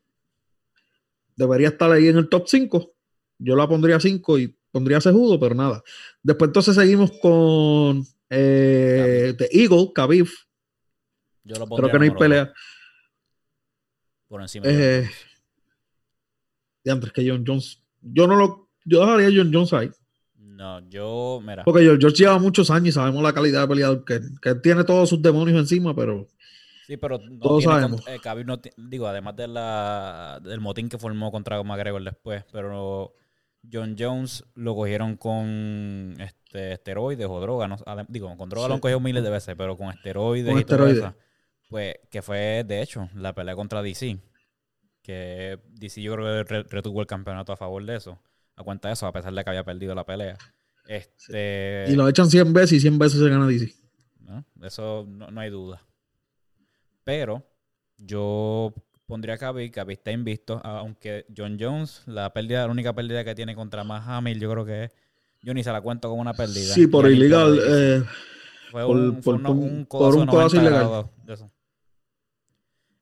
[1.36, 2.94] Debería estar ahí en el top 5.
[3.38, 5.82] Yo la pondría 5 y pondría Sejudo, pero nada.
[6.22, 10.28] Después entonces seguimos con eh, The Eagle, Khabib.
[11.42, 12.52] Yo lo Creo que no hay pelea.
[14.28, 14.66] Por encima.
[14.66, 15.10] Eh, de
[16.90, 17.80] antes que John Jones.
[18.02, 18.68] Yo no lo.
[18.84, 19.90] Yo dejaría a John Jones ahí.
[20.36, 21.40] No, yo.
[21.44, 21.64] Mira.
[21.64, 24.84] Porque John Jones lleva muchos años y sabemos la calidad de peleador que, que tiene
[24.84, 26.28] todos sus demonios encima, pero.
[26.86, 28.04] Sí, pero no todos tiene, sabemos.
[28.06, 33.14] Eh, no digo, además de la, del motín que formó contra McGregor después, pero
[33.72, 37.70] John Jones lo cogieron con este esteroides o drogas.
[37.70, 40.60] No, digo, con drogas lo han cogido miles de veces, pero con esteroides con y
[40.60, 40.98] esteroides.
[40.98, 41.16] todo eso.
[41.70, 44.18] Pues que fue, de hecho, la pelea contra DC
[45.04, 48.18] que DC yo creo que retuvo el campeonato a favor de eso.
[48.56, 50.38] A cuenta de eso, a pesar de que había perdido la pelea.
[50.86, 53.74] Este, y lo echan 100 veces y 100 veces se gana DC.
[54.20, 54.44] ¿no?
[54.62, 55.82] Eso no, hay duda.
[57.04, 57.44] Pero
[57.98, 58.72] yo
[59.06, 63.34] pondría a Khabib, Khabib está invisto, aunque John Jones, la pérdida, la única pérdida que
[63.34, 64.92] tiene contra Mahamil, yo creo que es,
[65.42, 66.72] yo ni se la cuento como una pérdida.
[66.72, 67.60] Sí, por ilegal.
[67.62, 68.02] Eh,
[68.70, 71.10] fue un, por, un, por un codazo ilegal.
[71.28, 71.50] Eso.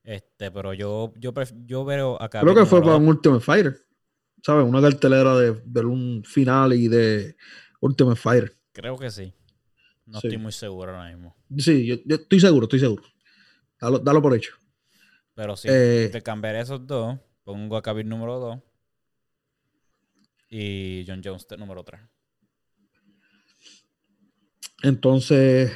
[0.03, 1.33] Este, pero yo, yo,
[1.65, 2.41] yo veo acá.
[2.41, 3.77] Creo que fue para un Ultimate Fighter.
[4.41, 4.65] ¿Sabes?
[4.65, 7.37] Una cartelera de, un final y de
[7.79, 8.57] Ultimate Fighter.
[8.73, 9.33] Creo que sí.
[10.05, 11.33] No estoy muy seguro ahora mismo.
[11.57, 13.03] Sí, yo, estoy seguro, estoy seguro.
[13.79, 14.53] Dalo, por hecho.
[15.33, 17.17] Pero sí, eh, te cambiaré esos dos.
[17.43, 18.59] Pongo a Khabib número 2
[20.49, 21.99] y John Jones número 3.
[24.83, 25.75] Entonces,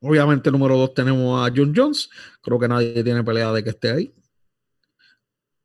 [0.00, 2.08] Obviamente, número dos tenemos a John Jones.
[2.40, 4.14] Creo que nadie tiene pelea de que esté ahí.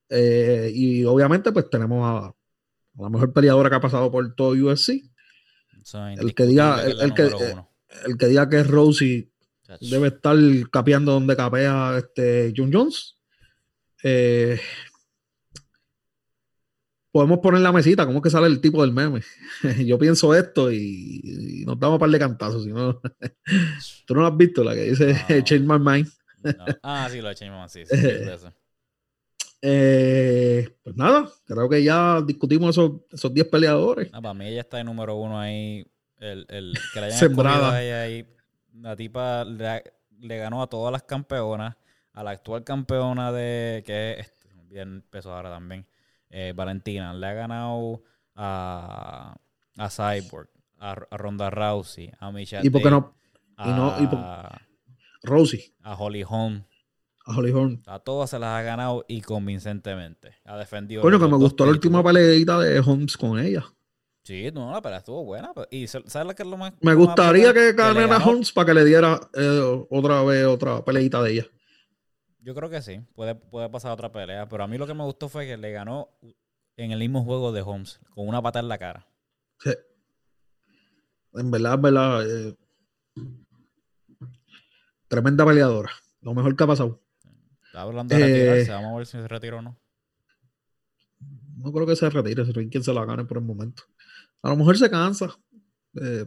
[0.10, 2.34] Eh, y obviamente, pues tenemos a,
[3.02, 5.04] la mejor peleadora que ha pasado por todo UFC.
[6.18, 7.32] el que diga, el, que,
[8.06, 9.30] el, que diga que es Rosie
[9.82, 10.38] debe estar
[10.72, 13.18] capeando donde capea este John Jones.
[14.04, 14.60] Eh,
[17.14, 19.22] podemos poner la mesita, ¿cómo es que sale el tipo del meme?
[19.86, 22.64] Yo pienso esto y, nos damos un par de cantazos.
[22.64, 23.00] Si no,
[24.08, 26.10] Tú no lo has visto, la que dice Change My Mind.
[26.82, 27.86] Ah, sí, lo de Change My Mind, sí.
[27.86, 28.48] sí
[29.66, 32.78] eh, pues nada, creo que ya discutimos
[33.12, 34.10] esos 10 peleadores.
[34.12, 35.88] Ah, para mí ella está de número uno ahí.
[36.20, 37.76] El, el que la hayan Sembrada.
[37.76, 38.28] ahí.
[38.74, 39.84] La tipa le,
[40.20, 41.76] le, ganó a todas las campeonas,
[42.12, 45.86] a la actual campeona de que es, este, bien peso ahora también
[46.34, 48.02] eh, Valentina, le ha ganado
[48.36, 49.36] a,
[49.78, 53.16] a Cyborg, a, a Ronda Rousey, a Michelle ¿Y por qué no?
[53.58, 54.64] a, y no- y por-
[55.24, 56.64] Rosie, a Holly Holm.
[57.26, 57.82] a Holly Holm.
[57.86, 60.36] A todas se las ha ganado y convincentemente.
[60.46, 61.02] Ha defendido.
[61.02, 63.64] Coño, los que me gustó la última peleita de Holmes con ella.
[64.26, 65.52] Sí, no, la pelea estuvo buena.
[65.70, 66.74] Y ¿sabes lo que es lo más?
[66.82, 71.32] Me gustaría que ganara Holmes para que le diera eh, otra vez otra peleita de
[71.34, 71.46] ella.
[72.44, 73.00] Yo creo que sí.
[73.16, 74.48] Puede, puede pasar otra pelea.
[74.50, 76.10] Pero a mí lo que me gustó fue que le ganó
[76.78, 79.08] en el mismo juego de Holmes, con una pata en la cara.
[79.60, 79.72] Sí.
[81.34, 82.30] En verdad, en verdad.
[82.30, 82.56] eh,
[85.08, 85.92] tremenda peleadora.
[86.22, 87.02] Lo mejor que ha pasado.
[87.66, 88.72] Estaba hablando de Eh, retirarse.
[88.72, 89.80] Vamos a ver si se retira o no.
[91.58, 93.84] No creo que se retire, si no hay quien se la gane por el momento.
[94.42, 95.34] A lo mejor se cansa
[96.02, 96.26] eh,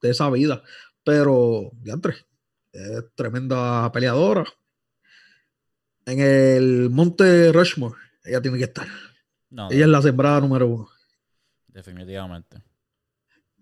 [0.00, 0.62] de esa vida,
[1.04, 2.14] pero diantre,
[2.72, 4.44] es tremenda peleadora.
[6.06, 8.86] En el Monte Rushmore, ella tiene que estar.
[9.50, 10.88] No, Ella es la sembrada número uno.
[11.68, 12.62] definitivamente.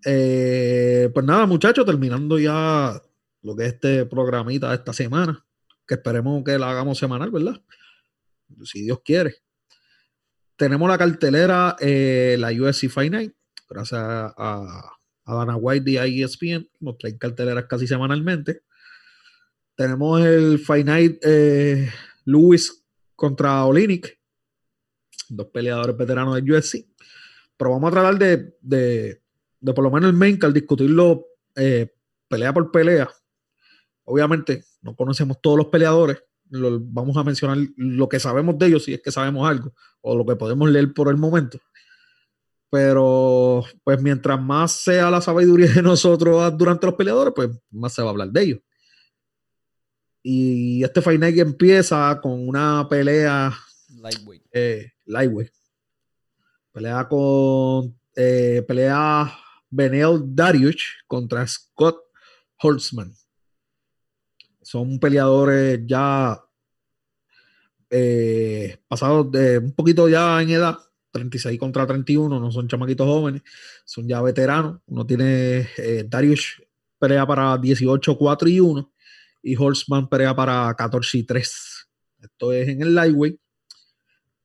[0.05, 3.01] Eh, pues nada, muchachos, terminando ya
[3.41, 5.45] lo que es este programita de esta semana,
[5.87, 7.61] que esperemos que la hagamos semanal, ¿verdad?
[8.63, 9.35] Si Dios quiere.
[10.55, 13.33] Tenemos la cartelera, eh, la UFC Fight Night,
[13.69, 14.93] gracias a,
[15.25, 18.61] a Dana White de ESPN, nos traen carteleras casi semanalmente.
[19.75, 21.89] Tenemos el Night eh,
[22.25, 22.83] Lewis
[23.15, 24.19] contra Olinik,
[25.29, 26.87] dos peleadores veteranos del UFC.
[27.57, 29.21] Pero vamos a tratar de, de,
[29.59, 31.93] de por lo menos el main card discutirlo eh,
[32.27, 33.09] pelea por pelea.
[34.05, 38.93] Obviamente no conocemos todos los peleadores, vamos a mencionar lo que sabemos de ellos si
[38.93, 41.59] es que sabemos algo o lo que podemos leer por el momento.
[42.69, 48.01] Pero pues mientras más sea la sabiduría de nosotros durante los peleadores, pues más se
[48.01, 48.59] va a hablar de ellos.
[50.25, 53.53] Y este Fight Night empieza con una pelea
[54.01, 54.43] Lightweight.
[54.53, 55.51] eh, lightweight.
[56.71, 59.37] Pelea con eh, pelea
[59.69, 61.97] Benel Dariush contra Scott
[62.57, 63.13] Holtzman.
[64.61, 66.41] Son peleadores ya
[67.89, 70.77] eh, pasados de un poquito ya en edad,
[71.11, 73.41] 36 contra 31, no son chamaquitos jóvenes,
[73.83, 74.79] son ya veteranos.
[74.85, 76.61] Uno tiene eh, Dariush
[76.97, 78.92] pelea para 18, 4 y 1
[79.43, 81.87] y Holtzman pelea para 14 y 3.
[82.21, 83.39] Esto es en el lightweight.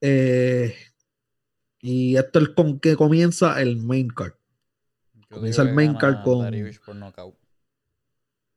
[0.00, 0.76] Eh,
[1.80, 4.34] y esto es con que comienza el main card.
[5.30, 7.36] Yo Comienza el main card con- Dariush por knockout.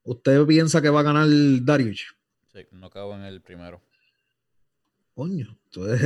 [0.03, 1.27] ¿Usted piensa que va a ganar
[1.63, 2.15] Darius?
[2.51, 3.81] Sí, knockout en el primero.
[5.13, 6.01] Coño, entonces,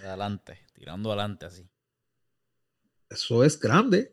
[0.00, 1.68] De adelante, tirando adelante así.
[3.10, 4.12] eso es grande.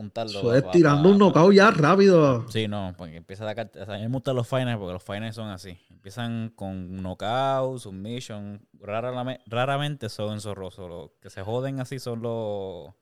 [0.00, 0.38] Apuntarlo.
[0.40, 2.48] Eso es tirando un knockout ya rápido.
[2.48, 3.70] Sí, no, porque empieza a sacar.
[3.74, 5.76] O sea, a mí me gustan los finals porque los finals son así.
[5.90, 8.66] Empiezan con knockout, submission.
[8.80, 10.88] Raramente, raramente son zorrosos.
[10.88, 12.94] Los que se joden así son los.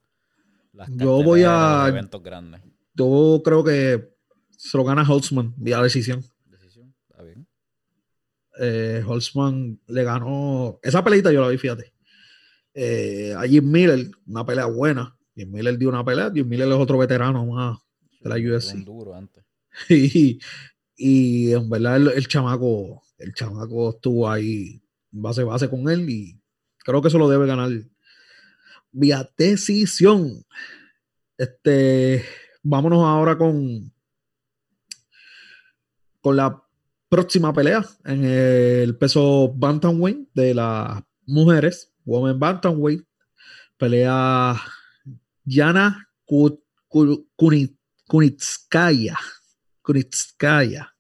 [0.73, 2.63] Las Yo voy a- los eventos grandes.
[2.95, 4.13] Yo creo que
[4.57, 6.23] se lo gana Holtzman vía decisión.
[6.47, 7.47] Decisión, está bien.
[8.61, 10.81] Eh, Holtzman le ganó.
[10.83, 11.93] Esa peleita yo la vi, fíjate.
[12.75, 15.17] Eh, a Jim Miller, una pelea buena.
[15.39, 16.33] Jim Miller dio una pelea.
[16.35, 17.79] Jim Miller es otro veterano más
[18.21, 18.85] de la UFC.
[18.85, 19.45] duro antes.
[19.89, 20.41] Y,
[20.97, 24.83] y en verdad el, el chamaco, el chamaco estuvo ahí
[25.13, 26.41] base base con él y
[26.79, 27.71] creo que eso lo debe ganar
[28.91, 30.45] vía decisión.
[31.37, 32.25] Este,
[32.65, 33.93] vámonos ahora con,
[36.21, 36.61] con la
[37.09, 43.05] próxima pelea en el peso bantamweight de las mujeres, women bantamweight,
[43.77, 44.61] pelea
[45.49, 47.77] Yana Ku- Ku- Kuni-
[48.07, 49.17] Kunitskaya.
[49.83, 50.95] Kunitskaya,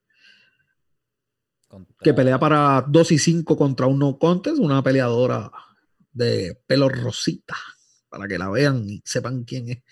[2.02, 5.50] que pelea para 2 y 5 contra un no contest, una peleadora
[6.10, 7.54] de pelo rosita,
[8.08, 9.82] para que la vean y sepan quién es.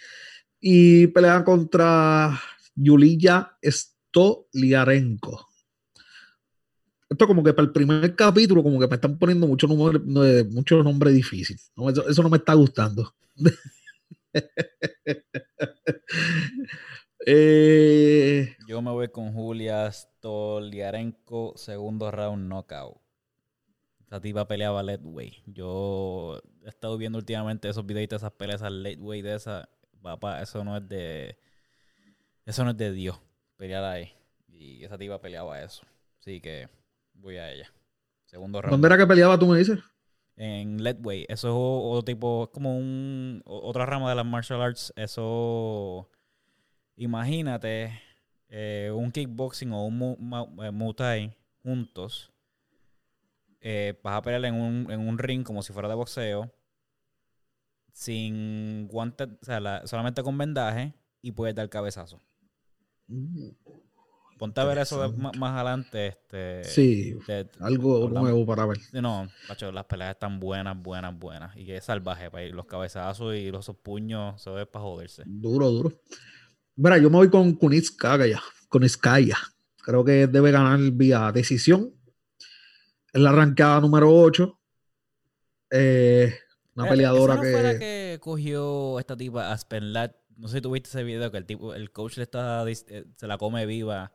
[0.61, 2.40] Y pelea contra
[2.74, 5.46] Yulia Stoliarenko.
[7.11, 10.02] Esto como que para el primer capítulo, como que me están poniendo muchos nombres
[10.50, 11.61] mucho nombre difícil.
[11.76, 13.14] No, eso, eso no me está gustando.
[17.28, 23.01] Eh, Yo me voy con Julia Stoliarenko, segundo round knockout.
[24.07, 25.34] Esa tipa peleaba lightweight.
[25.47, 29.68] Yo he estado viendo últimamente esos videitos, esas peleas lightweight de esa.
[30.01, 31.37] Papá, eso no es de.
[32.45, 33.20] Eso no es de Dios.
[33.57, 34.12] Pelear ahí.
[34.47, 35.82] Y esa tipa peleaba eso.
[36.20, 36.68] Así que
[37.14, 37.72] voy a ella.
[38.26, 38.72] Segundo round.
[38.72, 39.80] ¿Dónde era que peleaba, tú me dices?
[40.37, 41.30] En Lightweight.
[41.30, 44.93] Eso es otro tipo, es como un, otra rama de las martial arts.
[44.97, 46.11] Eso,
[46.97, 48.01] imagínate
[48.49, 52.32] eh, un kickboxing o un mu- ma- eh, Muay Thai juntos.
[53.61, 56.51] eh, vas a pelear en un, en un ring como si fuera de boxeo,
[57.93, 62.20] sin guantes, o sea, la- solamente con vendaje y puedes dar cabezazo.
[63.09, 63.51] Mm,
[64.39, 66.09] Ponte a ver eso más adelante.
[66.09, 68.78] Este, Sí, de- algo nuevo para ver.
[68.93, 71.57] no, macho, las peleas están buenas, buenas, buenas.
[71.57, 72.55] Y que es salvaje, pa' ir.
[72.55, 75.22] los cabezazos y los puños, se ve para joderse.
[75.26, 75.93] Duro, duro.
[76.76, 78.43] Mira, yo me voy con Kunitskaya.
[78.68, 79.39] Kunitskaya.
[79.82, 81.95] Creo que debe ganar vía decisión.
[83.12, 84.61] Es la arrancada número 8.
[85.70, 86.34] Eh,
[86.74, 87.53] una peleadora no que.
[87.53, 90.14] fue la que cogió esta tipa Aspen Lat.
[90.37, 93.26] No sé si tuviste ese video que el tipo, el coach le está eh, se
[93.26, 94.12] la come viva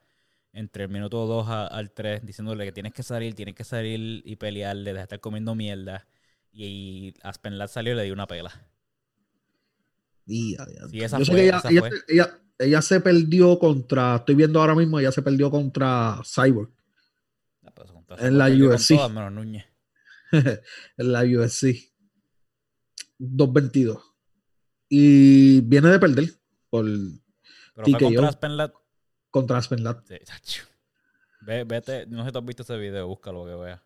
[0.53, 4.21] entre el minuto 2 a- al 3, diciéndole que tienes que salir, tienes que salir
[4.25, 6.07] y pelearle, deja de estar comiendo mierda.
[6.51, 8.51] Y, Aspen Lat salió y le dio una pela.
[10.25, 10.87] Y- ya, ya.
[10.89, 11.89] Sí, esa Yo sé fue, que ella, esa ella- fue.
[12.09, 14.17] ella- ella se perdió contra.
[14.17, 16.69] Estoy viendo ahora mismo, ella se perdió contra Cyborg
[17.63, 18.95] Ah, En la UFC.
[18.95, 19.65] todas menos Núñez.
[20.97, 21.91] en la UFC.
[23.17, 24.03] 222.
[24.89, 26.29] Y viene de perder
[26.69, 28.73] por, Pero fue contra Aspen Lat.
[29.31, 30.05] Contra Aspen Lat.
[30.43, 30.59] Sí.
[31.41, 33.81] Ve, vete, no sé si tú has visto ese video, búscalo que veas.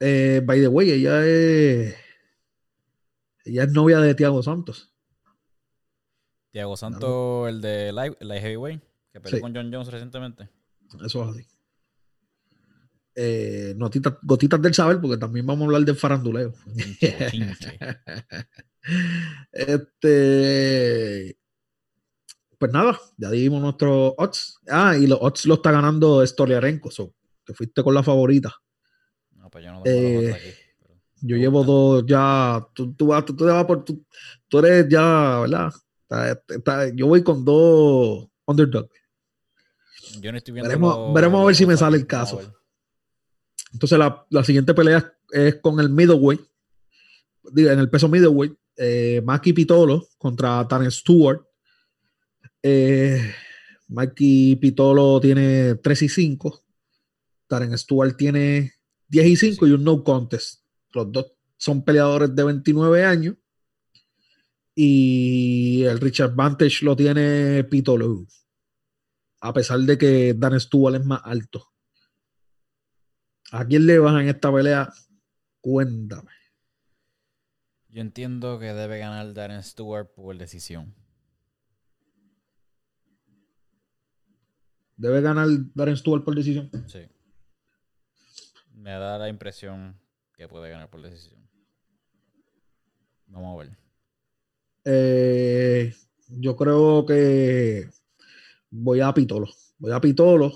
[0.00, 1.96] Eh, by the way, ella es.
[3.44, 4.92] Ella es novia de Tiago Santos.
[6.50, 8.82] Tiago Santos, el de Live, de Heavyweight,
[9.12, 9.42] que peleó Sí.
[9.42, 10.48] con John Jones recientemente.
[11.04, 11.46] Eso es así.
[13.16, 16.54] Eh, notitas, gotitas del saber, porque también vamos a hablar del faranduleo.
[16.76, 17.78] Chinche, chinche.
[19.52, 21.38] Este.
[22.58, 24.58] Pues nada, ya dimos nuestros odds.
[24.68, 26.90] Ah, y los odds lo está ganando Stoliarenko.
[26.90, 27.12] So,
[27.44, 28.54] te fuiste con la favorita.
[29.32, 30.42] No, pues yo no Eh, aquí.
[30.80, 32.66] pero- Yo llevo dos ya.
[32.74, 33.84] Tú, tú, vas- tú te vas por.
[33.84, 34.04] Tú,
[34.48, 35.72] tú eres ya, ¿verdad?
[36.02, 38.88] Está- está- yo voy con dos underdog.
[40.20, 42.40] Yo no estoy viendo veremos- veremos a ver si me sale el caso.
[43.72, 46.40] Entonces, la, la siguiente pelea es con el middleweight.
[47.56, 48.54] En el peso middleweight.
[48.76, 51.40] Eh, Maki Pitolo contra Tan Stewart.
[52.66, 53.20] Eh,
[53.88, 56.64] Maki Pitolo tiene 3 y 5.
[57.46, 58.72] Taryn Stewart tiene
[59.08, 60.64] 10 y 5 y un no contest.
[60.92, 63.36] Los dos son peleadores de 29 años.
[64.74, 68.26] Y el Richard Vantage lo tiene Pitolo.
[69.42, 71.70] A pesar de que Dan Stewart es más alto.
[73.52, 74.90] ¿A quién le vas en esta pelea?
[75.60, 76.32] Cuéntame.
[77.90, 81.03] Yo entiendo que debe ganar Darren Stewart por decisión.
[84.96, 86.70] ¿Debe ganar Darren Stewart por decisión?
[86.86, 87.00] Sí.
[88.74, 89.98] Me da la impresión
[90.36, 91.40] que puede ganar por decisión.
[93.26, 93.78] Vamos a ver.
[94.84, 95.94] Eh,
[96.28, 97.88] yo creo que
[98.70, 99.48] voy a Pitolo.
[99.78, 100.52] Voy a Pitolo.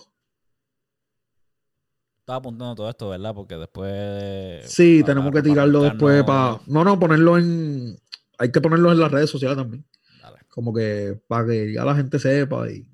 [2.21, 3.35] Estaba apuntando todo esto, ¿verdad?
[3.35, 4.71] Porque después.
[4.71, 6.61] Sí, tenemos que tirarlo después para.
[6.67, 7.99] No, no, ponerlo en.
[8.39, 9.85] Hay que ponerlo en las redes sociales también.
[10.23, 10.39] Dale.
[10.49, 12.87] Como que para que ya la gente sepa y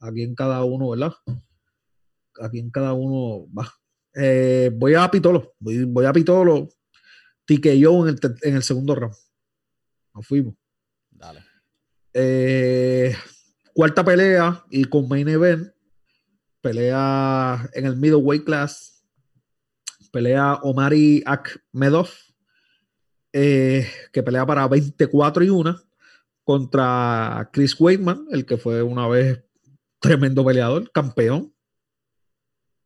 [0.00, 1.12] aquí en cada uno, ¿verdad?
[2.40, 3.72] Aquí en cada uno va.
[4.14, 5.54] Eh, voy a Pitolo.
[5.58, 6.68] Voy, voy a Pitolo.
[7.46, 9.14] yo en el, en el segundo round.
[10.14, 10.54] Nos fuimos.
[11.10, 11.44] Dale.
[12.14, 13.14] Eh,
[13.74, 15.72] cuarta pelea y con main event.
[16.60, 19.04] Pelea en el middleweight class.
[20.12, 22.08] Pelea Omari Akhmedov.
[23.32, 25.78] eh, que pelea para 24 y 1
[26.42, 29.45] contra Chris Weidman, el que fue una vez
[30.06, 31.52] tremendo peleador, campeón.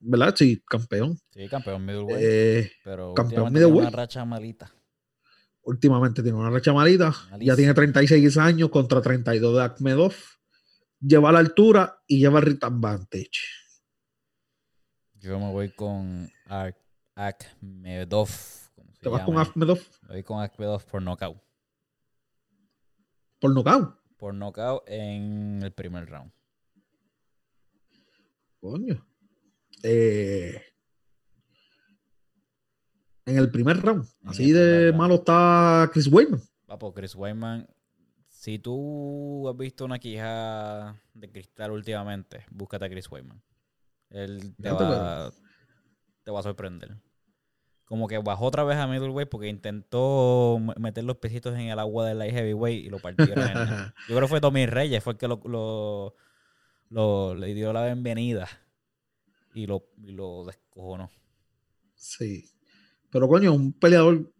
[0.02, 0.34] ¿Verdad?
[0.36, 1.18] Sí, campeón.
[1.30, 2.20] Sí, campeón middleweight.
[2.22, 3.88] Eh, pero campeón últimamente tiene middleweight.
[3.94, 4.72] una racha malita.
[5.62, 7.14] últimamente tiene una racha malita.
[7.40, 10.14] Ya tiene 36 años contra 32 de Akhmedov.
[11.00, 13.30] Lleva la altura y lleva el read advantage.
[15.14, 16.76] Yo me voy con Ak-
[17.14, 18.28] Akhmedov.
[18.74, 19.38] ¿cómo se Te vas con?
[19.38, 21.38] Akhmedov Me voy con Akhmedov por knockout.
[23.38, 23.96] por nocaut.
[24.18, 26.32] Por knockout en el primer round.
[28.60, 29.06] Coño.
[29.82, 30.60] Eh,
[33.26, 34.04] en el primer round.
[34.22, 34.98] En Así de round.
[34.98, 36.40] malo está Chris Weidman.
[36.66, 37.66] Papo, Chris Weidman,
[38.28, 43.42] si tú has visto una quija de cristal últimamente, búscate a Chris Weidman.
[44.10, 45.30] Él te va,
[46.24, 46.96] te va a sorprender.
[47.84, 52.06] Como que bajó otra vez a middleweight porque intentó meter los pesitos en el agua
[52.06, 53.48] del light heavyweight y lo partieron.
[53.48, 53.56] en-
[54.08, 56.14] Yo creo que fue Tommy Reyes, fue el que lo, lo-
[56.90, 58.48] lo- le dio la bienvenida
[59.54, 61.10] y lo, y lo descojonó.
[61.94, 62.44] Sí.
[63.10, 64.32] Pero coño, un peleador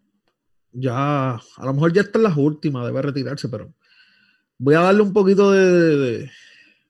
[0.73, 3.73] ya, a lo mejor ya está en las últimas, debe retirarse, pero
[4.59, 5.65] voy a darle un poquito de...
[5.65, 6.31] de- de-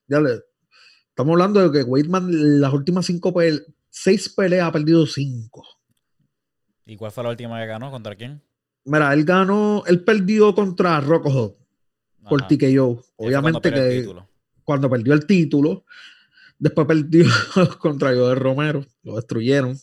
[0.09, 0.43] ya le-
[1.09, 5.65] estamos hablando de que Weidman las últimas cinco peleas, seis peleas ha perdido cinco.
[6.85, 7.91] ¿Y cuál fue la última que ganó?
[7.91, 8.43] ¿Contra quién?
[8.85, 11.57] Mira, él ganó, él perdió contra Rocco Hall
[12.29, 12.47] por.
[12.47, 13.05] TKO.
[13.17, 14.15] Obviamente que.
[14.71, 15.85] Cuando perdió el título,
[16.57, 17.25] después perdió
[17.81, 19.77] contra Joder Romero, lo destruyeron.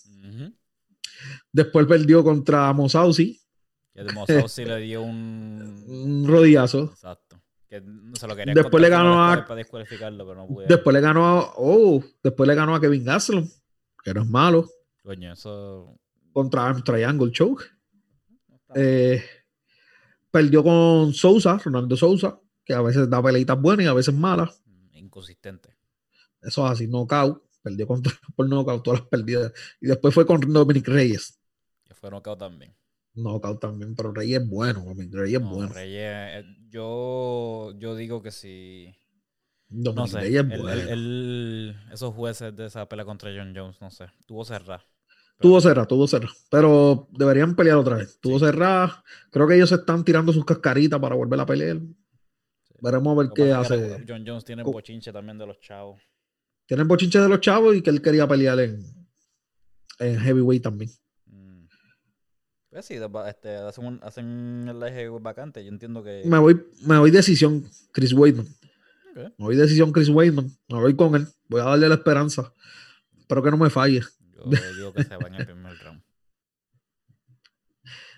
[1.51, 3.41] Después perdió contra Mosausi,
[3.93, 4.05] Que
[4.47, 5.83] sí le dio un.
[5.89, 6.83] un rodillazo.
[6.83, 7.41] Exacto.
[7.67, 10.67] Que no se lo quería Después le ganó a- Para descualificarlo, pero no pude.
[10.67, 13.45] Después le ganó a, oh, después le ganó a Kevin Gastelum,
[14.05, 14.69] que no es malo,
[15.03, 15.99] Coño, eso.
[16.31, 17.65] contra Arm Triangle Choke.
[18.73, 19.21] Eh,
[20.31, 24.61] perdió con Sousa, Ronaldo Sousa, que a veces da peleitas buenas y a veces malas.
[25.17, 25.75] Inconsistente.
[26.41, 27.41] Eso es así, knockout.
[27.63, 29.51] Perdió contra, por knockout todas las perdidas.
[29.81, 31.39] Y después fue con Dominic Reyes.
[31.83, 32.75] Que fue knockout también.
[33.15, 34.83] Knockout también, pero Reyes es bueno.
[34.85, 35.73] Dominic Reyes es No, bueno.
[35.73, 38.95] Reyes, eh, yo, yo digo que si.
[39.69, 40.19] No Dominic sé.
[40.19, 40.81] Reyes es el- bueno.
[40.81, 44.05] el- el- esos jueces de esa pelea contra John Jones, no sé.
[44.27, 44.83] Tuvo cerrada.
[45.39, 46.33] Tuvo cerrado, tuvo cerrado.
[46.49, 48.19] Pero deberían pelear otra vez.
[48.19, 49.03] Tuvo cerrada.
[49.31, 51.79] Creo que ellos se están tirando sus cascaritas para volver a pelear.
[52.81, 54.03] Veremos a ver qué hace.
[54.07, 56.01] John Jones tiene Co- bochinche también de los chavos.
[56.65, 58.83] Tienen bochinche de los chavos y que él quería pelear en,
[59.99, 60.91] en heavyweight también.
[61.25, 61.65] Mm.
[62.69, 62.95] Pues sí,
[63.27, 65.63] este, hacen, un- hacen el eje vacante.
[65.63, 66.23] Yo entiendo que.
[66.25, 68.47] Me voy, me voy decisión Chris Weidman.
[69.15, 70.51] Me voy decisión Chris Weidman.
[70.67, 71.27] Me voy con él.
[71.47, 72.53] Voy a darle la esperanza.
[73.17, 74.01] Espero que no me falle.
[74.35, 76.01] Yo digo que se va en el primer round.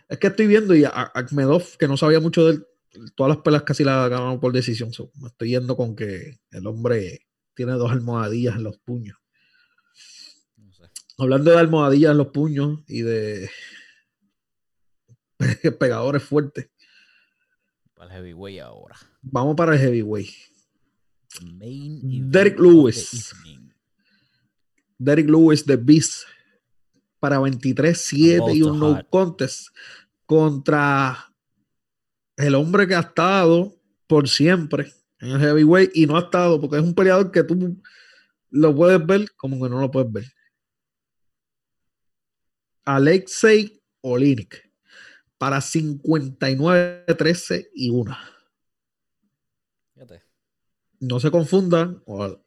[0.10, 2.68] Es que estoy viendo y Akhmedov, que no sabía mucho de él,
[3.16, 4.92] todas las peleas casi las ganado por decisión.
[4.94, 9.18] So, me estoy yendo con que el hombre tiene dos almohadillas en los puños.
[10.58, 10.84] No sé.
[11.18, 13.50] Hablando de almohadillas en los puños y de
[15.80, 16.70] pegadores fuertes,
[17.94, 18.96] Para el heavyweight ahora.
[19.22, 20.30] vamos para el heavyweight.
[21.42, 23.34] Main Derek Lewis.
[24.98, 26.24] Derek Lewis de Beast
[27.20, 29.68] para 23-7 y un no contest
[30.26, 31.28] contra
[32.46, 33.76] el hombre que ha estado
[34.08, 37.80] por siempre en el heavyweight y no ha estado porque es un peleador que tú
[38.52, 40.26] lo puedes ver como que no lo puedes ver.
[42.86, 44.70] Alexei Olinik
[45.38, 48.18] para 59-13 y 1.
[49.94, 50.24] Fíjate.
[51.02, 52.02] no se confundan.
[52.06, 52.42] Ol-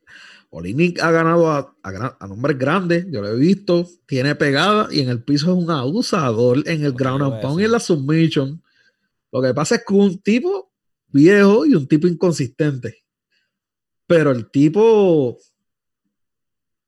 [0.51, 5.01] Olinik ha ganado a, a a nombres grandes, yo lo he visto, tiene pegada y
[5.01, 8.63] en el piso es un abusador en el ground and pound y en la submission.
[9.33, 10.71] Lo que pasa es que un tipo
[11.09, 13.03] viejo y un tipo inconsistente.
[14.07, 15.39] Pero el tipo,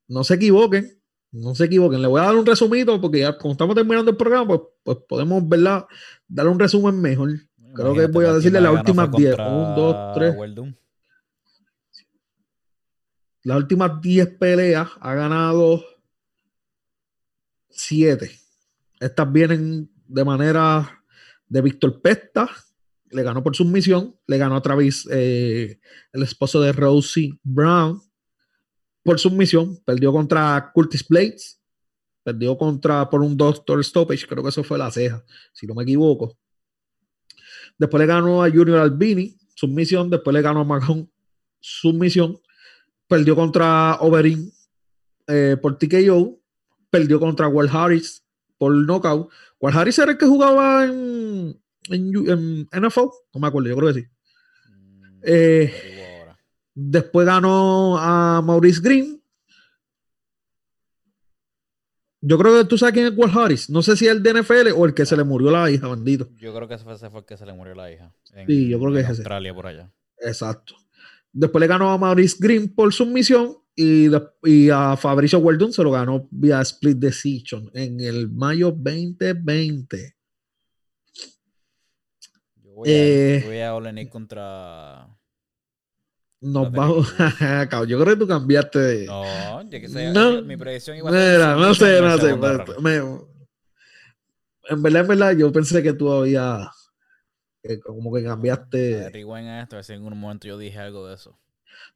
[0.07, 2.01] no se equivoquen, no se equivoquen.
[2.01, 4.97] Le voy a dar un resumito porque ya como estamos terminando el programa, pues, pues
[5.09, 5.87] podemos verla,
[6.27, 7.31] darle un resumen mejor.
[7.73, 9.35] Creo que voy a decirle las últimas fue 10.
[9.35, 10.35] contra 1, 2, 3.
[10.37, 10.75] Werdum.
[13.43, 15.83] Las últimas 10 peleas ha ganado
[17.69, 18.31] 7.
[18.99, 20.94] Estas vienen de manera
[21.47, 22.49] de Víctor Pesta,
[23.09, 25.79] le ganó por sumisión, le ganó a Travis, eh,
[26.11, 28.01] el esposo de Rosie Brown,
[29.03, 31.61] por sumisión, perdió contra Curtis Blades,
[32.23, 35.23] perdió contra por un Doctor Stoppage, creo que eso fue la ceja,
[35.53, 36.37] si no me equivoco.
[37.77, 41.11] Después le ganó a Junior Albini, sumisión, después le ganó a Mahon,
[41.59, 42.39] sumisión,
[43.07, 44.51] perdió contra Overeem
[45.27, 46.39] eh, por TKO,
[46.89, 48.23] perdió contra Walt Harris
[48.57, 49.29] por knockout.
[49.65, 51.59] Walt Harris era el que jugaba en,
[51.89, 52.99] en, NFL,
[53.33, 54.07] no me acuerdo, yo creo que sí.
[54.69, 55.73] Mm, Eh.
[56.75, 59.19] Después ganó a Maurice Green.
[62.21, 63.69] Yo creo que tú sabes quién es Walt Harris.
[63.69, 65.87] No sé si es el de NFL o el que se le murió la hija,
[65.87, 66.29] bendito.
[66.37, 68.13] Yo creo que ese fue, ese el que se le murió la hija.
[68.33, 69.21] En, Sí, yo creo que en es ese.
[69.21, 69.91] Australia, por allá.
[70.19, 70.75] Exacto.
[71.31, 74.07] Después le ganó a Maurice Green por sumisión y,
[74.43, 80.15] y a Fabricio Weldon se lo ganó vía split decision en el mayo 2020.
[82.63, 85.07] Yo voy a, Eh, yo voy a Olenek contra.
[86.41, 87.11] Nos vamos.
[87.87, 89.05] Yo creo que tú cambiaste de.
[89.07, 90.41] No, ya que sea, No.
[90.43, 91.33] mi predicción a ser.
[91.39, 92.35] Mira, no sé, no sé.
[92.81, 93.25] me-
[94.67, 96.69] en verdad, en verdad, yo pensé que tú había.
[97.63, 99.05] que como que A cambiaste.
[99.05, 99.07] a
[99.61, 101.39] esto, a ver si en algún momento yo dije algo de eso.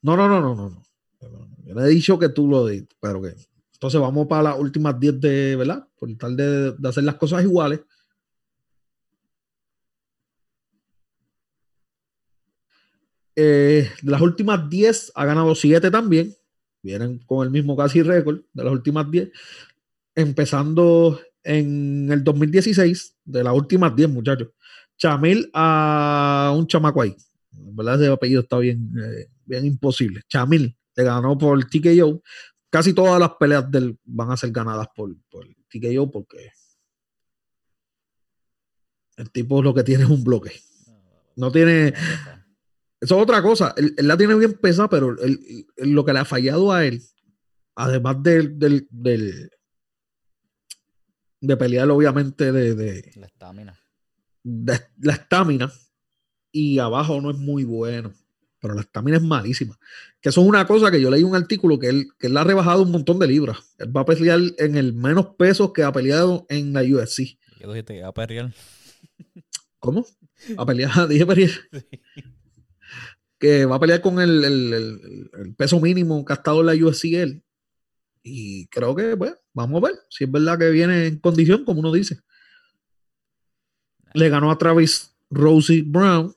[0.02, 0.70] No, no, no, no, no.
[0.70, 0.84] no.
[1.22, 3.36] Yo no he dicho que tú lo di, pero que.
[3.74, 5.88] Entonces vamos para las últimas 10 de, ¿verdad?
[5.98, 7.82] Por tal de, hacer las cosas iguales.
[13.36, 16.36] Eh, las últimas 10 ha ganado 7 también.
[16.82, 19.30] Vienen con el mismo casi récord de las últimas 10.
[20.16, 24.50] Empezando en el 2016, de las últimas 10, muchachos.
[24.98, 27.16] Chamil a un chamaco ahí.
[27.52, 30.22] Verdad, ese apellido está bien, eh, bien imposible.
[30.28, 32.22] Chamil ganó por TKO.
[32.70, 36.52] Casi todas las peleas del van a ser ganadas por, por TKO porque
[39.18, 40.52] El tipo lo que tiene es un bloque.
[41.36, 41.94] No tiene.
[43.02, 43.74] Eso es otra cosa.
[43.78, 46.86] Él, él la tiene bien pesada, pero él- él- lo que le ha fallado a
[46.86, 47.02] él,
[47.76, 49.50] además del, del, del-
[51.42, 53.80] de pelear, obviamente, de, de- La estamina.
[54.44, 55.72] de la estamina,
[56.52, 58.14] y abajo no es muy bueno,
[58.60, 59.78] pero la estamina es malísima.
[60.22, 62.44] Que eso es una cosa que yo leí un artículo que él, que él ha
[62.44, 63.58] rebajado un montón de libras.
[63.78, 67.38] Él va a pelear en el menos peso que ha peleado en la UFC.
[67.58, 68.54] ¿Qué tú dijiste que iba a perrear?
[69.80, 70.06] ¿Cómo?
[70.58, 71.52] A pelear, dije pelear.
[73.38, 76.66] que va a pelear con el, el- el- el peso mínimo que ha estado en
[76.66, 77.44] la UFC él.
[78.22, 81.80] Y creo que, pues, vamos a ver si es verdad que viene en condición, como
[81.80, 82.20] uno dice.
[84.14, 86.36] Le ganó a Travis Rosie Brown.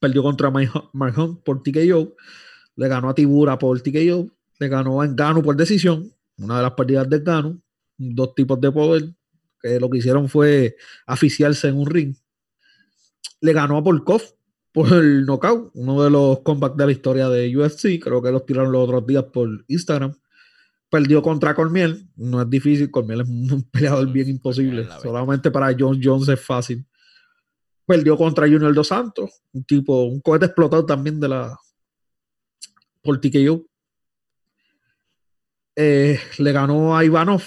[0.00, 2.16] Perdió contra Mark Hunt por TKO.
[2.76, 4.30] Le ganó a Tibura por TKO.
[4.58, 6.12] Le ganó a Engano por decisión.
[6.38, 7.62] Una de las partidas de Engano.
[7.96, 9.14] Dos tipos de poder.
[9.60, 10.76] Que lo que hicieron fue
[11.06, 12.16] aficiarse en un ring.
[13.42, 14.22] Le ganó a Polkov
[14.72, 18.46] por el knockout, uno de los comebacks de la historia de UFC, creo que los
[18.46, 20.14] tiraron los otros días por Instagram.
[20.88, 26.00] Perdió contra Cormiel, no es difícil, Cormiel es un peleador bien imposible, solamente para John
[26.02, 26.84] Jones es fácil.
[27.90, 31.58] Perdió contra Junior Dos Santos, un tipo, un cohete explotado también de la
[33.02, 33.66] por TKO.
[35.74, 37.42] Eh, le ganó a Ivanov,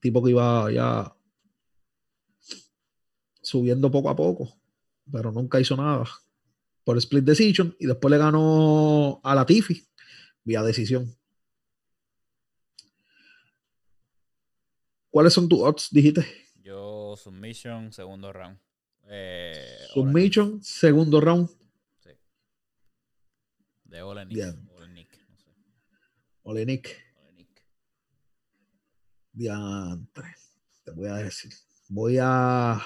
[0.00, 1.12] tipo que iba ya
[3.40, 4.54] subiendo poco a poco,
[5.10, 6.04] pero nunca hizo nada
[6.84, 9.84] por split decision y después le ganó a Latifi
[10.44, 11.12] vía decisión.
[15.10, 15.88] ¿Cuáles son tus odds?
[15.90, 16.24] Dijiste
[16.62, 18.60] Yo, submission, segundo round.
[19.14, 21.50] Eh, submission, segundo round.
[22.02, 22.10] Sí.
[23.84, 24.34] De Olenik.
[24.34, 24.70] Bien.
[24.70, 25.50] Olenik, no sé.
[26.44, 27.62] Olenik, Olenik.
[29.32, 30.34] diantre.
[30.82, 31.52] Te voy a decir.
[31.88, 32.80] Voy a.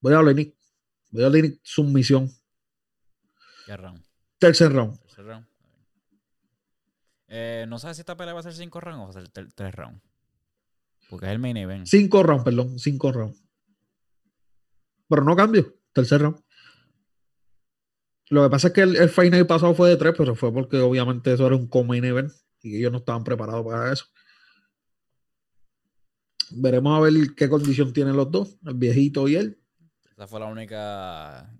[0.00, 0.56] Voy a Olenik.
[1.10, 2.28] Voy a Olenik submisión.
[3.66, 4.04] ¿Qué round?
[4.38, 4.98] Tercer round.
[5.00, 5.46] Tercer round.
[7.28, 9.52] Eh, no sabes si esta pelea va a ser 5 rounds o va a ser
[9.54, 10.02] 3 rounds.
[11.08, 11.86] Porque es el main event.
[11.86, 12.80] Cinco rounds, perdón.
[12.80, 13.40] Cinco rounds.
[15.10, 15.74] Pero no cambio.
[15.92, 16.40] Tercer round.
[18.30, 20.78] Lo que pasa es que el, el Night pasado fue de tres, pero fue porque
[20.78, 22.32] obviamente eso era un co-main event
[22.62, 24.06] y ellos no estaban preparados para eso.
[26.52, 29.60] Veremos a ver qué condición tienen los dos, el viejito y él,
[30.12, 31.52] Esa fue la única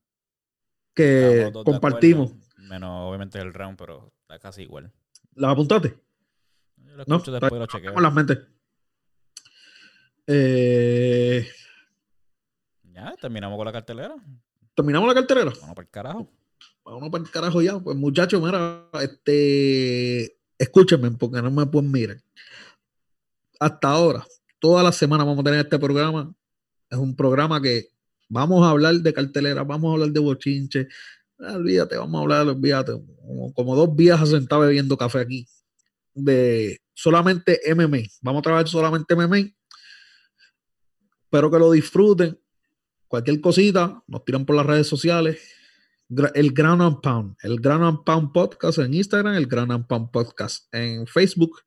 [0.94, 2.30] que compartimos.
[2.30, 4.92] acuerdo, Menos obviamente el round, pero está casi igual.
[5.34, 5.98] ¿Las apuntaste?
[6.76, 7.98] Yo lo No, después lo chequeo.
[7.98, 8.38] Las mentes.
[10.26, 11.48] Eh,
[13.00, 14.14] Ya, terminamos con la cartelera.
[14.74, 15.52] Terminamos la cartelera.
[15.58, 16.30] Vamos para el carajo.
[16.84, 17.78] Vámonos para el carajo ya.
[17.78, 22.18] Pues muchachos, mira, este, escúchenme porque no me pueden mirar.
[23.58, 24.26] Hasta ahora,
[24.58, 26.34] toda la semana vamos a tener este programa.
[26.90, 27.88] Es un programa que
[28.28, 30.88] vamos a hablar de cartelera, vamos a hablar de bochinche.
[31.38, 32.92] Ah, Olvídate, vamos a hablar, olvídate.
[32.92, 35.46] Como, como dos viejas sentadas bebiendo café aquí.
[36.12, 38.08] De solamente MMA.
[38.20, 39.38] Vamos a trabajar solamente MMA.
[41.24, 42.39] Espero que lo disfruten.
[43.10, 45.40] Cualquier cosita, nos tiran por las redes sociales.
[46.34, 50.12] El Ground and Pound, el Ground and Pound Podcast en Instagram, el Ground and Pound
[50.12, 51.60] Podcast en Facebook.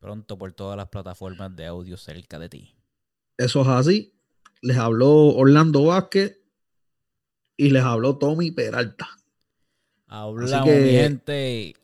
[0.00, 2.74] Pronto por todas las plataformas de audio cerca de ti.
[3.36, 4.12] Eso es así.
[4.62, 6.40] Les habló Orlando Vázquez
[7.56, 9.08] y les habló Tommy Peralta.
[10.08, 11.74] Hablamos, que- mi gente.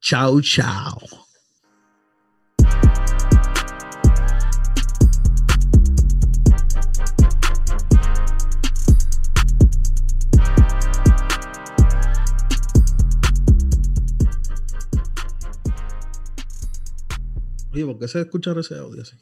[0.00, 0.96] Chao, chao.
[17.72, 19.16] Oye, ¿por qué se escucha ese audio así?